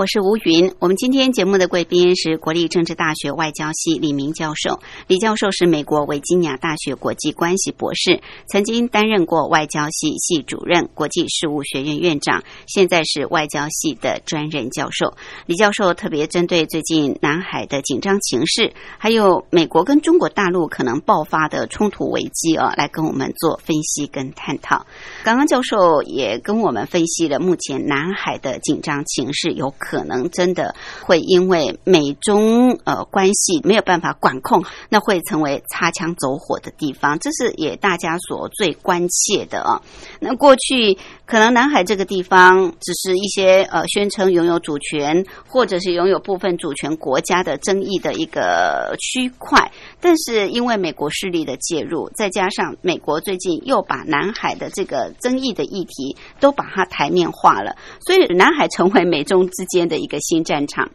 [0.00, 0.72] 我是吴云。
[0.78, 4.80] 我们今天节目的贵宾是国立政治大学外交系李明教授。
[5.06, 15.12] 李教授是美国维吉尼亚大学国际关系博士，曾经担任过外交系系主任、国际事务学院院长，现在是外交系的专任教授。
[15.44, 24.86] 李教授特别针对最近南海的紧张情势，还有美国跟中国大陆可能爆发的冲突危机啊，来跟我们做分析跟探讨。
[25.24, 39.82] 刚刚教授也跟我们分析了目前南海的紧张情势，有可可能真的会因为美中呃关系没有办法管控，那会成为擦枪走火的地方，这是也大家所最关切的啊。
[40.20, 40.96] 那过去
[41.30, 49.70] 可能南海这个地方只是一些呃宣称拥有主权或者是拥有部分主权国家的争议的一个区块，
[50.00, 60.90] 但是因为美国势力的介入，再加上美国最近又把南海的这个争议的议题都把它台面化了，所以南海成为美中之间的一个新战场。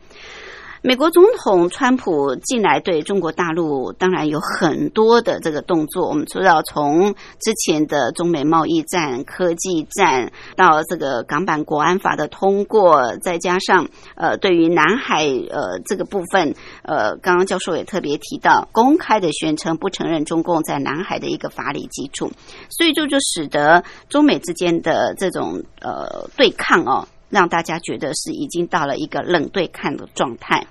[0.85, 22.29] 美国总统川普近来对中国大陆当然有很多的这个动作，我们知道从之前的中美贸易战、科技战，到这个港版国安法的通过，再加上呃对于南海呃这个部分，呃刚刚教授也特别提到，公开的宣称不承认中共在南海的一个法理基础，
[22.69, 27.07] 所以这就使得中美之间的这种呃对抗哦。
[27.29, 30.65] 让大家觉得是已经到了一个冷对看的状态，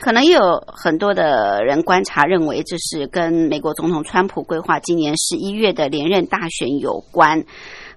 [0.00, 7.44] 可能也有很多的人观察认为这是跟美国总统川普规划今年十一月的连任大选有关。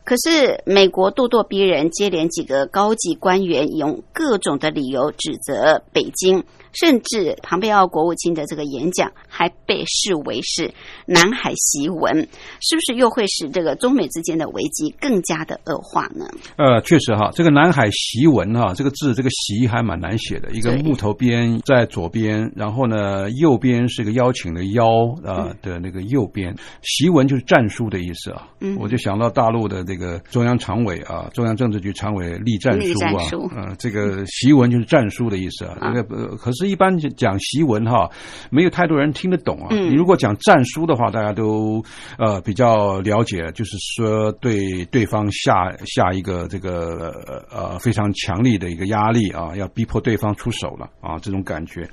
[0.03, 6.43] 可是美国咄咄逼人，接连几个高级官员用各种的理由指责北京。
[6.73, 10.73] 甚至庞贝奥国务卿的这个演讲还被视为是
[11.05, 12.27] 南海檄文，
[12.61, 16.25] 是不是又会使这个中美之间的危机更加的恶化呢？
[16.55, 24.85] 呃，确实哈，这个南海檄文哈，这个字这个檄还蛮难写的，一个木头边在左边，然后呢右边是个邀请的邀
[25.25, 28.47] 啊的那个右边，檄文就是战书的意思啊。
[28.61, 35.91] 嗯，我就想到大陆的这个中央常委啊，中央政治局常委立战书啊，呃，这个檄文就是战书的意思啊。
[35.93, 36.60] 这个呃，可是。
[36.61, 38.07] 是一般讲习文哈，
[38.51, 39.67] 没有太多人听得懂啊。
[39.71, 41.83] 你如果讲战书的话，大家都
[42.19, 47.11] 呃比较了解，就是说对对方下下一个这个
[47.49, 51.89] 呃非常强力的一个压力啊，要逼迫对方出手了啊，这种感觉。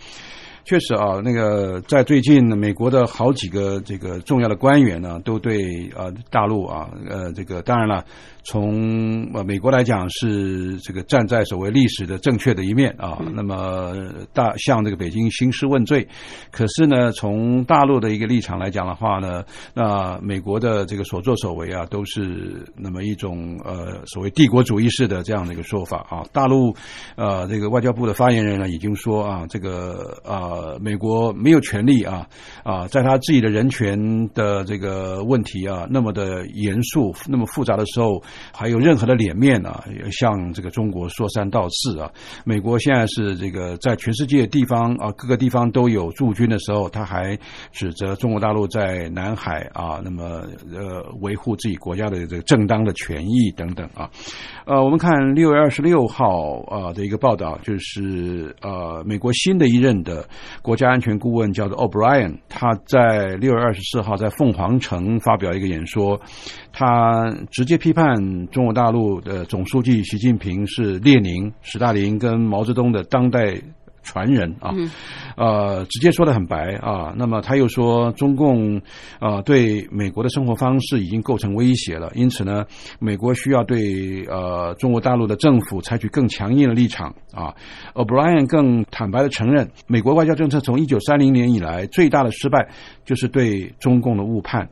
[0.65, 8.05] 确实啊，那个在最近美国的好几个这个重要的官员呢，都对呃大陆啊呃这个当然了。
[8.49, 13.93] 从呃美国来讲是这个站在所谓历史的正确的一面啊，那么
[14.33, 16.09] 大向这个北京兴师问罪。
[16.51, 19.45] 可是呢，从大陆的一个立场来讲的话呢，
[19.75, 26.25] 那美国的这个所作所为啊，都是那么一种呃所谓帝国主义式的这样的一个说法啊。
[26.33, 26.75] 大陆
[27.17, 32.27] 呃这个外交部的发言人呢已经说啊，这个呃美国没有权利啊
[32.65, 38.23] 啊在他自己的人权的这个问题啊那么的严肃那么复杂的时候。
[38.53, 42.11] 还有任何的脸面啊，向这个中国说三道四啊？
[42.45, 47.39] 美国现在是这个在全世界地方啊，各个地方都有驻军的时候，他还
[47.73, 54.11] 指责中国大陆在南海啊，那么呃维护自己国家的这个正当的权益等等啊。
[54.67, 60.27] 呃，我们看六月二十六号啊的一个报道，就是呃美国新的一任的
[60.63, 66.21] 国家安全顾问叫做 O'Brien，他在六月二十四号在凤凰城发表一个演说，
[66.73, 68.09] 他直接批判。
[68.49, 73.61] 中国大陆的总书记习近平是列宁、史大林跟毛泽东的当代
[74.03, 74.73] 传人啊，
[75.37, 77.13] 呃，直接说的很白啊。
[77.15, 78.81] 那么他又说，中共
[79.19, 82.65] 啊对美国的生活方式已经构成威胁了，因此呢，
[82.99, 87.53] 美国需要对呃中国大陆的政府采取更强硬的立场啊。
[87.93, 92.71] O'Brien 更坦白的承认，美国外交政策从一九三零年以来最大的失败
[93.05, 94.71] 就是对中共的误判。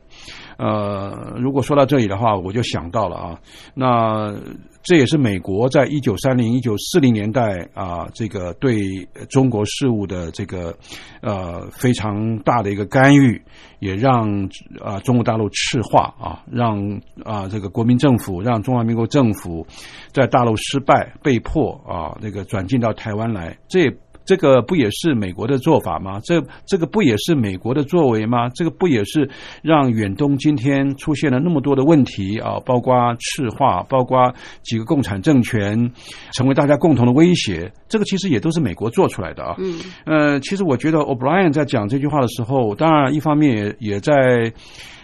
[0.57, 3.39] 呃，如果说到这里的话，我就想到了啊，
[3.73, 4.35] 那
[4.83, 10.75] 这也是美国在一九三零、一九四零年代啊，这个对中国事务的这个
[11.21, 13.41] 呃非常大的一个干预，
[13.79, 14.49] 也让
[14.83, 19.65] 啊中国大陆赤化啊，让啊这个国民政府，让中华民国政府
[20.11, 23.95] 在大陆失败，被迫啊这个转进到台湾来，这。
[24.27, 26.19] 这个不也是美国的做法吗？
[26.23, 28.49] 这这个不也是美国的作为吗？
[28.49, 29.27] 这个不也是
[29.63, 32.59] 让远东今天出现了那么多的问题啊？
[32.65, 35.91] 包括赤化，包括几个共产政权
[36.33, 39.55] 成为大家共同的威胁，这个其实也都是美国做出来的啊。
[39.59, 44.51] 嗯，呃，其实我觉得 O'Brien 在讲这句话的时候，当然一方面也也在。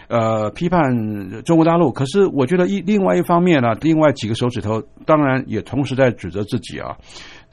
[0.06, 0.84] 呃批判
[1.44, 6.94] 中国大陆，可是我觉得一另外一方面呢，另外几个手指头当然也同时在指责自己啊。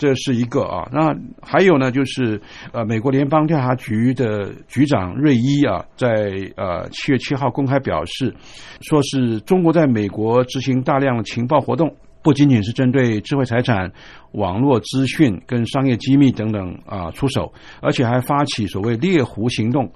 [0.02, 2.42] 这是一个啊，那还有呢，就是
[2.72, 8.34] 呃，美国联邦调查局的局长瑞伊啊，在呃七月七号公开表示，
[8.82, 13.92] 说是中国在美国执行大量情报活动，不仅仅是针对智慧财产、
[14.32, 19.88] 网络资讯跟商业机密等等啊出手，而且还发起所谓猎狐行动，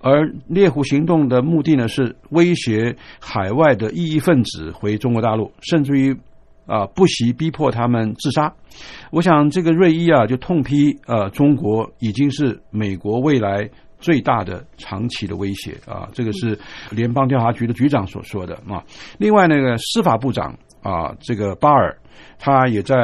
[0.00, 6.16] 而猎狐行动的目的呢，是威胁海外的异议分子回中国大陆，甚至于。
[6.70, 8.54] 啊，不惜逼迫他们自杀。
[9.10, 13.68] 我想，这个瑞伊啊，就痛批呃，中国已经是美国未来
[13.98, 16.08] 最大的长期的威胁啊。
[16.12, 16.56] 这个是
[16.90, 18.84] 联邦调查局的局长所说的啊。
[19.18, 21.98] 另外，那个司法部长啊，这个巴尔，
[22.38, 22.96] 他也在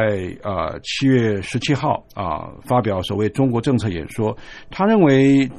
[0.45, 4.37] 呃七月十七号啊发表所谓中国政策演说，
[4.71, 5.51] 他认为。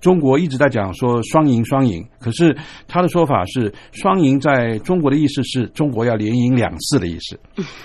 [0.00, 7.38] 中国一直在讲说双赢双赢，可是他的说法是双赢， 在中国的意思是中国要连赢两次的意思，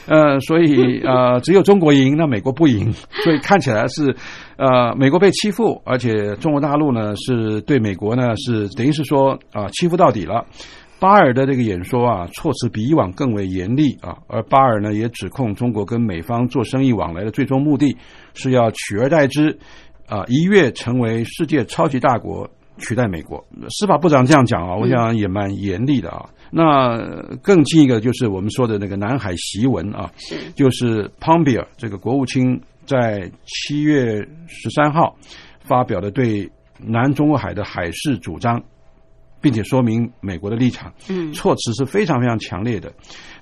[0.08, 2.92] 呃，所以呃只有中国赢，那美国不赢，
[3.24, 4.16] 所以看起来是
[4.58, 10.46] 呃美国被欺负，而且中国大陆呢是对美国呢是等于是说啊欺负到底了。
[11.00, 17.98] 巴尔的这个演说啊，措辞比以往更为严厉啊，而巴尔呢也指控中国跟美方做生意往来的最终目的
[18.34, 19.60] 是要取而代之。
[20.14, 22.48] 啊，一跃成为世界超级大国，
[22.78, 23.44] 取代美国。
[23.72, 26.30] 司法部长这样讲啊，我想也蛮严厉的啊。
[26.52, 27.00] 那
[27.42, 30.12] 更近一个就是我们说的那个南海檄文啊，
[30.54, 35.16] 就是 Pompeo 这个国务卿在七月十三号
[35.62, 36.48] 发表的对
[36.78, 38.62] 南中国海的海事主张。
[39.44, 42.90] 并且说明美国的立场，嗯，措辞是非常非常强烈的。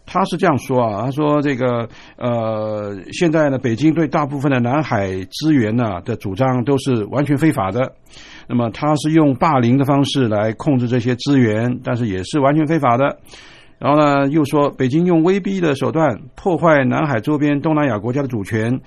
[0.04, 1.88] 他是这样说啊，他说这个
[2.18, 7.93] 呃，现在呢，北京对大部分的南海资源呢的主张都是完全非法的。
[8.47, 13.20] 那么他是用霸凌的方式来控制这些资源，但是也是完全非法的。
[13.78, 18.82] 然后呢，又说北京用威逼的手段破坏南海周边东南亚国家的主权。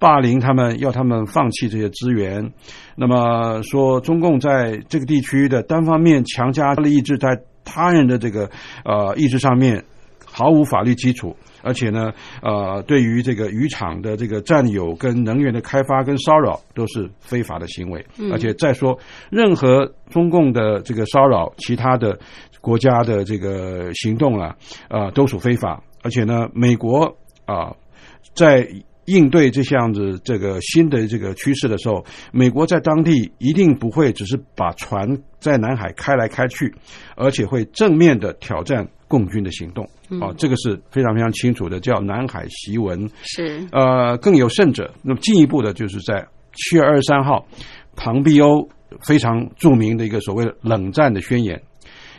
[0.00, 2.52] 霸凌他们，要他们放弃这些资源。
[2.96, 8.50] 那么说，中共在这个地区的单方面强加的意志，在他人的这个
[8.84, 9.84] 呃意志上面
[10.26, 12.10] 毫无法律基础，而且呢，
[12.42, 18.04] 呃，对于这个渔场的这个占有跟能源的开发跟骚扰都是非法的行为。
[18.32, 18.98] 而且再说，
[19.28, 22.18] 任何中共的这个骚扰其他的
[22.62, 24.56] 国家的这个行动啊，
[24.88, 25.82] 啊，都属非法。
[26.02, 27.74] 而且呢，美国啊，
[28.34, 28.66] 在
[29.10, 36.72] 应对这项子这个新的这个趋势的时候，美国在当地一定不会只是把船在南海开来开去，
[37.16, 39.84] 而且会正面的挑战共军的行动。
[40.20, 43.08] 啊，这个是非常非常清楚的，叫南海檄文。
[43.22, 47.46] 是呃，更有甚者，那么进一步的就是在七月二十三号，
[47.96, 48.68] 庞毕欧
[49.06, 51.60] 非常著名的一个所谓的冷战的宣言，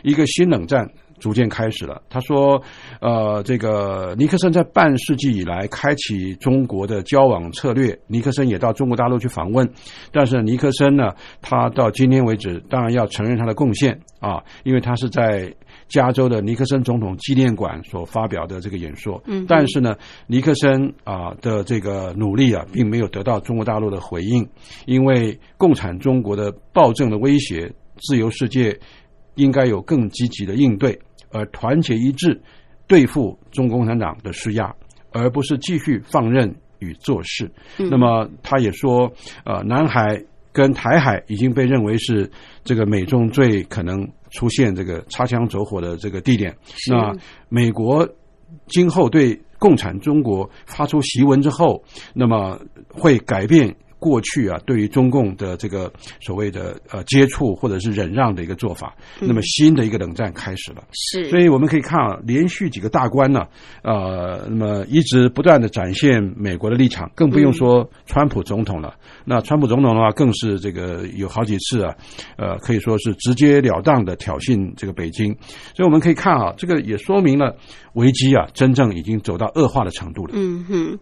[0.02, 0.90] 一个新冷战。
[1.22, 2.02] 逐渐开始了。
[2.10, 2.60] 他说
[3.00, 9.70] ：“呃，这个尼克森在半世纪以来开启中国的交往策略，尼克森也到中国大陆去访问。
[10.10, 15.54] 但是尼克森呢，他到今天为止，当然要承认他的贡献啊，因为他是在
[15.86, 19.22] 加州的尼克森总统纪念馆所发表的这个演说。
[19.26, 19.94] 嗯，但是呢，
[20.26, 24.44] 尼克森啊的这个努力啊，并没有得到中国大陆的回应，
[24.86, 28.76] 因为共产中国的暴政的威胁，自由世界
[29.36, 30.98] 应该有更积极的应对。”
[31.32, 32.40] 而团结一致
[32.86, 34.74] 对付中共产党的施压，
[35.10, 37.50] 而不是继续放任与做事。
[37.78, 39.10] 那么，他也说，
[39.44, 40.22] 呃，南海
[40.52, 42.30] 跟台海已经被认为是
[42.62, 46.54] 这个美中最可能出现这个擦枪走火的这个地点。
[46.90, 47.14] 那
[47.48, 48.08] 美国
[48.66, 51.82] 今后对共产中国发出檄文之后，
[52.14, 53.74] 那么会改变。
[54.02, 55.90] 过去啊，对于中共的这个
[56.20, 60.82] 所谓的呃接触或者是忍让的一个做法，那么新的一个冷战开始了。
[60.90, 63.46] 是，所以我们可以看啊，连续几个大关呢，
[63.84, 68.96] 呃，那么一直不断的展现美国的立场，更不用说川普总统了。
[69.24, 71.94] 那川普总统的话，更是这个有好几次啊，
[72.36, 75.32] 呃，可以说是直截了当的挑衅这个北京。
[75.76, 77.56] 所以我们可以看啊，这个也说明了
[77.94, 80.32] 危机啊，真正已经走到恶化的程度了。
[80.34, 80.98] 嗯哼，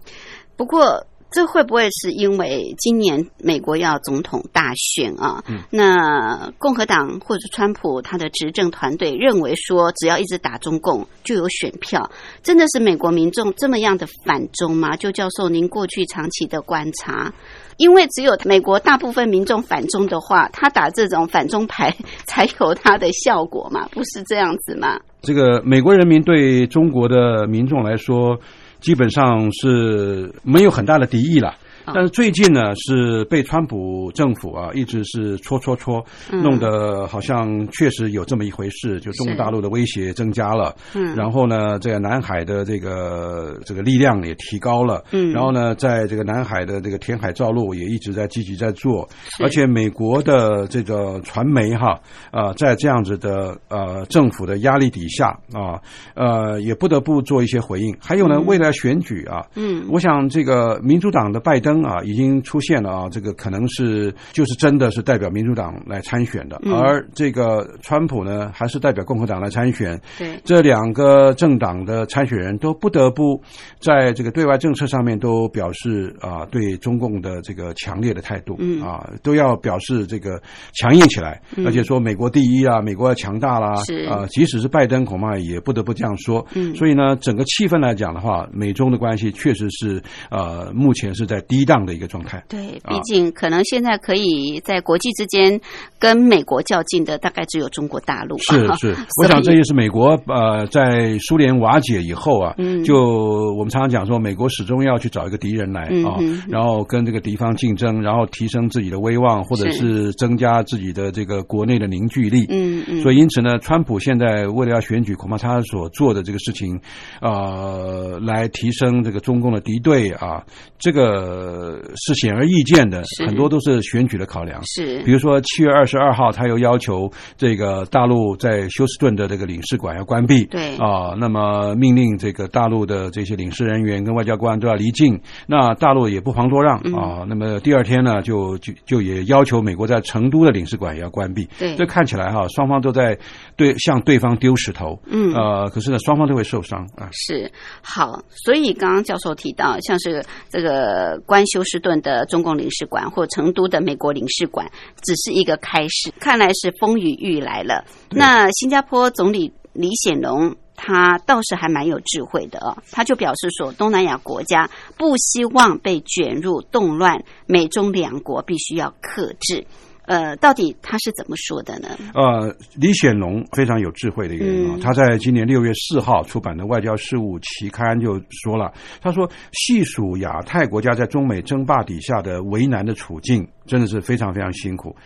[0.57, 1.07] 不过。
[1.31, 5.43] 这会不会是因为今年美国要总统大选啊？
[5.71, 12.11] 那共和党或者川普他的执政团队认为说，只要一直打中共就有选票，
[12.43, 14.97] 真的是美国民众这么样的反中吗？
[14.97, 17.33] 就教授您过去长期的观察，
[17.77, 23.89] 因为只有美国大部分民众反中的话，他打这种反中牌才有他的效果嘛？
[23.93, 24.99] 不是这样子吗？
[25.23, 28.37] 这个美国人民对中国的民众来说。
[28.81, 31.55] 基本上是没有很大的敌意了，
[31.87, 40.75] 但是最近呢，是被川普政府啊一直是戳戳戳，弄得好像确实有这么一回事，就中国大陆的威胁增加了。
[40.95, 45.05] 嗯，然后呢，这个南海的这个这个力量也提高了。
[45.13, 49.09] 嗯，然后呢，在这个南海的这个填海造陆也一直在积极在做，
[49.43, 52.01] 而且美国的这个传媒哈
[52.31, 55.81] 啊，在这样子的呃政府的压力底下啊，
[56.15, 57.97] 呃，也不得不做一些回应。
[58.01, 70.01] 还有呢，未来选举啊，嗯，我想这个民主党的拜登啊，已经出现了啊，这个可能是就是真的是代表民主党来参选的，而这个川普呢，还是代表共和党来参选。
[70.19, 73.41] 对，这两个政党的参选人都不得不
[73.81, 78.81] 在这个对外政策上面都表示啊，对中共的这个强烈的态度，嗯。
[78.81, 80.41] 啊，都要表示这个
[80.73, 84.05] 强硬起来，而且说美国第一啊，美国要强大啦，是。
[84.09, 86.47] 啊，即使是拜登恐怕也不得不这样说。
[86.55, 92.43] 嗯，所以呢，整个气氛来讲的话，美中的关系确实是呃，目前是在低档的一个状态。
[92.49, 95.61] 对，毕竟可能现在可以在国际之间
[95.99, 98.37] 跟美国较劲的，大概只有中国大陆。
[98.39, 102.55] 是是， 我想这也是美国呃，在苏联瓦解以后啊，
[102.85, 112.47] 就我们常常讲说，美国始终要去找一个敌人来啊，然后跟这个敌方竞争，然后提升自己的威望，或者是增加自己的这个国内的凝聚力。
[112.49, 113.01] 嗯嗯。
[113.03, 116.81] 所以因此呢，川普现在为了要选举，恐怕他所做的这个事情，
[117.21, 120.45] 呃，来提升这个中共的敌对啊，
[120.79, 121.50] 这个
[121.97, 124.61] 是显而易见的，很多都是选举的考量。
[124.65, 125.03] 是。
[125.05, 130.45] 比如说七月二十二号，他又要求这个大陆在休斯顿的这个领事馆要关闭。
[130.47, 130.77] 对。
[130.77, 135.21] 啊，那么命令这个大陆的这些领事人员跟外交官都要离境。
[135.47, 137.25] 那大陆也不遑多让啊。
[137.29, 141.49] 那么第二天呢，就就就也要求美国在成都的领事馆也要关闭。
[141.59, 141.77] 对。
[141.77, 143.17] 这看起来哈，双方都在
[143.61, 144.99] 对向对方丢石头。
[145.05, 145.35] 嗯。
[145.35, 147.11] 呃，可是呢，双方都会受伤啊。
[147.13, 147.53] 是。
[147.83, 154.67] 好，所以刚刚教授提到，像是这个关休斯顿的中共领事馆或成都的美国领事馆，
[155.03, 157.85] 只是一个开始，看来是风雨欲来了。
[158.11, 160.57] 那新加坡总理李显龙。
[160.83, 169.67] 他倒是还蛮有智慧的哦，他就表示说，东南亚国家不希望被卷入动乱，美中两国必须要克制。
[170.11, 171.89] 呃，到底他是怎么说的呢？
[172.15, 184.97] 呃，李显龙非常有智慧的一个人啊，他在今年六月四号出版的《外交事务》期刊就说了，他说，细数亚太国家在中美争霸底下的为难的处境，真的是非常非常辛苦。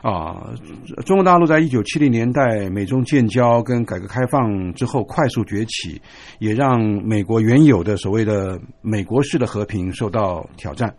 [0.00, 0.54] 啊，
[1.04, 6.00] 中国大陆在一九七零年代美中建交跟改革开放之后快速崛起，
[6.38, 10.94] 也让美国原有的所谓的美国式的和平受到挑战。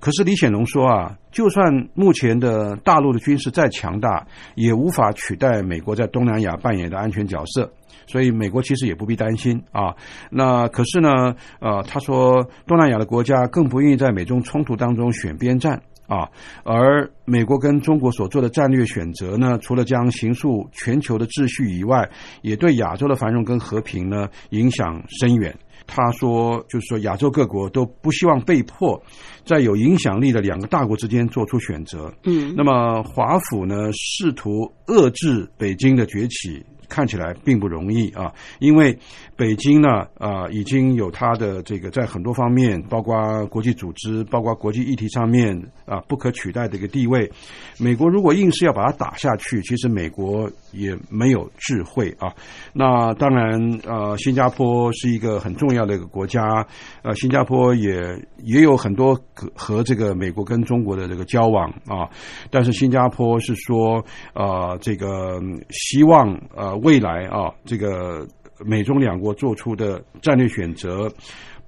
[0.00, 7.72] 可是李显龙说啊，就算目前的大陆的军事再强大，也无法取代美国在东南亚扮演的安全角色。
[8.06, 9.94] 所以美国其实也不必担心啊。
[10.30, 15.82] 那可是呢，呃，他说东南亚的国家更不愿意在美中冲突当中选边站。
[16.08, 16.28] 啊，
[16.64, 22.10] 而美国跟中国所做的战略选择呢，除了将形塑全球的秩序以外，
[22.42, 25.56] 也对亚洲的繁荣跟和平呢影响深远。
[25.92, 29.02] 他说，就是说亚洲各国都不希望被迫
[29.44, 32.14] 在有影响力的两个大国之间做出选择。
[32.24, 36.64] 嗯，那么华府呢，试图遏制北京的崛起。
[36.90, 38.98] 看起来并不容易啊，因为
[39.36, 47.30] 北京呢啊已经有它的这个在很多方面，包括国际组织、包括国际议题上面啊不可取代的一个地位。
[47.78, 52.34] 美国如果硬是要把它打下去，其实美国也没有智慧啊。
[52.72, 56.66] 那当然呃，新加坡是一个很重要的一个国家，
[57.02, 58.00] 呃，新加坡也
[58.42, 59.16] 也有很多
[59.54, 62.10] 和这个美国跟中国的这个交往啊。
[62.50, 66.79] 但是新加坡是说呃这个希望呃。
[66.82, 68.26] 未来啊，这个
[68.64, 71.10] 美中两国做出的战略选择，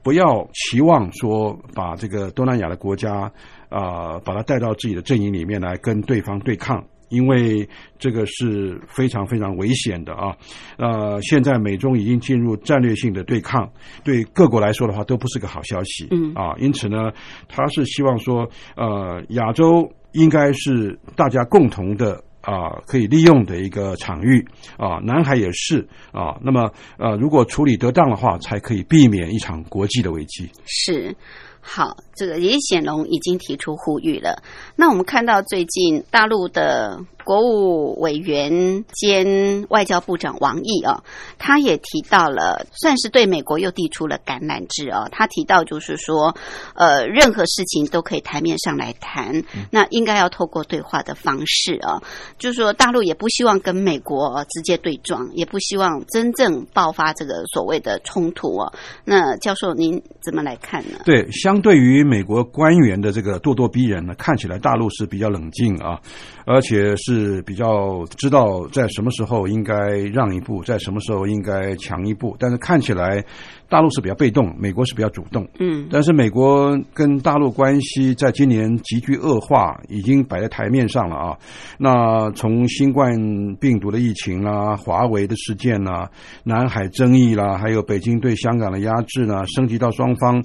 [0.03, 3.31] 不要期望说把这个东南亚的国家
[3.69, 7.67] 啊，把它带到自己的阵营里面来跟对方对抗，因为
[7.99, 10.37] 这个是非常非常危险的啊。
[10.77, 13.71] 呃，现在美中已经进入战略性的对抗，
[14.05, 16.09] 对各国来说的话都不是个好消息。
[16.11, 17.13] 嗯啊，因此呢，
[17.49, 22.23] 他是希望说，呃，亚洲应该是大家共同的。
[22.43, 26.37] 啊，可以利用的一个场域啊，南海也是啊。
[26.43, 30.51] 那么呃，如果处理得当的话，才可以避免一场国际的危机。
[30.67, 31.17] 是，
[31.61, 34.43] 好，这个李显龙已经提出呼吁了。
[34.77, 41.03] 那我们看到最近大陆的国务委员兼外交部长王毅啊，
[41.39, 45.09] 他也提到了，算是对美国又递出了橄榄枝啊。
[45.11, 46.35] 他提到就是说，
[46.75, 52.03] 呃，任何事情都可以台面上来谈，那应该要透过对话的方式啊。
[52.39, 58.73] 就是说，大陆也不希望跟美国直接对撞，也不希望真正爆发这个所谓的冲突啊。
[59.05, 60.99] 那教授您怎么来看呢？
[61.05, 66.01] 对，相对于美国官员的这个咄咄逼人呢，看起来大陆是比较冷静啊。
[66.45, 67.12] 而且是
[67.43, 69.75] 比较知道在什么时候应该
[70.13, 72.37] 让一步，在什么时候应该强一步。
[72.39, 73.25] 但是看起来
[73.69, 75.49] 大陆是比较被动，美国是比较主动。
[75.59, 81.39] 嗯，但是美国跟大陆关系在今年急剧恶化，已经摆在台面上了啊。
[81.79, 83.13] 那从新冠
[83.61, 86.11] 病毒的疫情啦、华为的事件啦、
[86.45, 90.43] 南海争议啦，还有北京对香港的压制呢，升级到双方。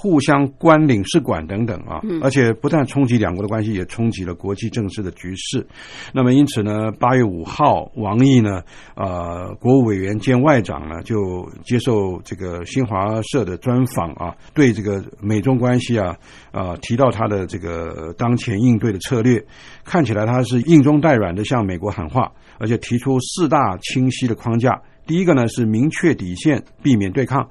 [0.00, 5.66] 互相关领事馆等等啊，而且不但冲击两国的关系，也冲击了国际政治的局势。
[6.12, 8.62] 那么因此呢，八月五号，王毅呢，
[8.94, 16.16] 呃，国务委员兼外长呢，就接受这个新华社的专访啊，对这个美中关系啊，
[16.52, 19.44] 啊，提到他的这个当前应对的策略，
[19.84, 22.30] 看起来他是硬中带软的向美国喊话，
[22.60, 24.80] 而且提出四大清晰的框架。
[25.08, 27.48] 第一个呢是明确底线，避免对抗。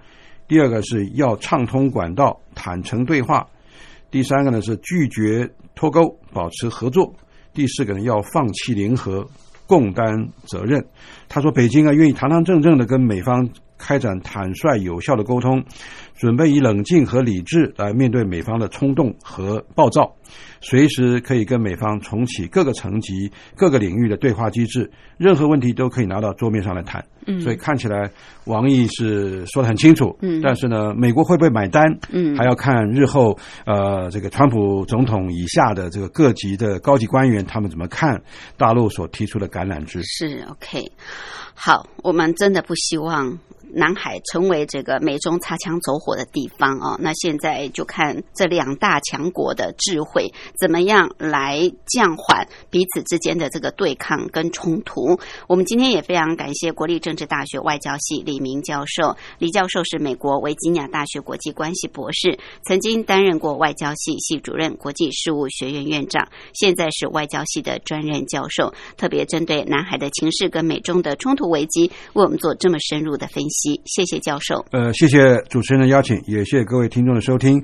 [0.47, 3.45] 第二个是要畅通管道，坦诚对话；
[4.09, 7.13] 第三个呢是拒绝脱钩，保持合作；
[7.53, 9.27] 第四个呢要放弃联合，
[9.65, 10.85] 共担责任。
[11.27, 15.63] 他说，北京啊愿意堂堂正正的跟美方开展坦率有效的沟通，
[16.18, 20.13] 准备以冷静和理智来面对美方的冲动和暴躁。
[20.59, 27.05] 随时可以跟美方重启各个层级、各个领域的对话机制，任何问题都可以拿到桌面上来谈。
[27.28, 28.09] 嗯，所以看起来
[28.45, 30.18] 王毅是说的很清楚。
[30.22, 31.86] 嗯，但是呢，美国会不会买单？
[32.11, 38.20] 嗯，还要看日后呃这个川普总统以下的这个各级的高级官员他们怎么看
[38.57, 40.01] 大陆所提出的橄榄枝。
[40.01, 40.91] 是 OK，
[41.53, 43.38] 好，我们真的不希望。
[43.74, 55.20] 南海成为这个美中擦枪走火的地方哦，那现在就看这两大强国的智慧怎么样来降缓彼此之间的这个对抗跟冲突。
[55.47, 73.57] 我们今天也非常感谢国立政治大学外交系李明教授，李教授是美国维吉尼亚大学国际关系博士，曾经担任过外交系系主任、国际事务学院院长，现在是外交系的专任教授，特别针对南海的情势跟美中的冲突危机，为我们做这么深入的分析。
[73.86, 74.66] 谢谢教授。
[74.72, 77.64] 呃，谢谢主持人的邀请，也谢谢各位听众的收听。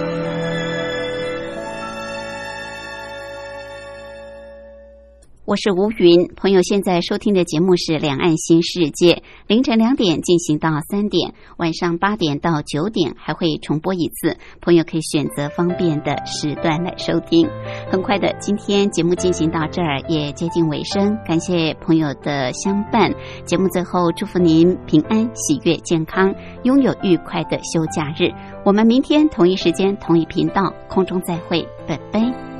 [5.51, 9.15] 我是吴云，朋友现在收听的节目是《两岸新世界》，
[9.47, 17.49] 凌晨两点进行到三点，晚上八点到九点还会重播一次，朋友可以选择方便的时段来收听。
[17.91, 23.13] 很快的，今天节目进行到这儿也接近尾声，感谢朋友的相伴。
[23.43, 26.33] 节目最后祝福您平安、喜悦、健康，
[26.63, 28.31] 拥有愉快的休假日。
[28.63, 32.50] 我们明天同一时间、同一频道空中再会，拜拜。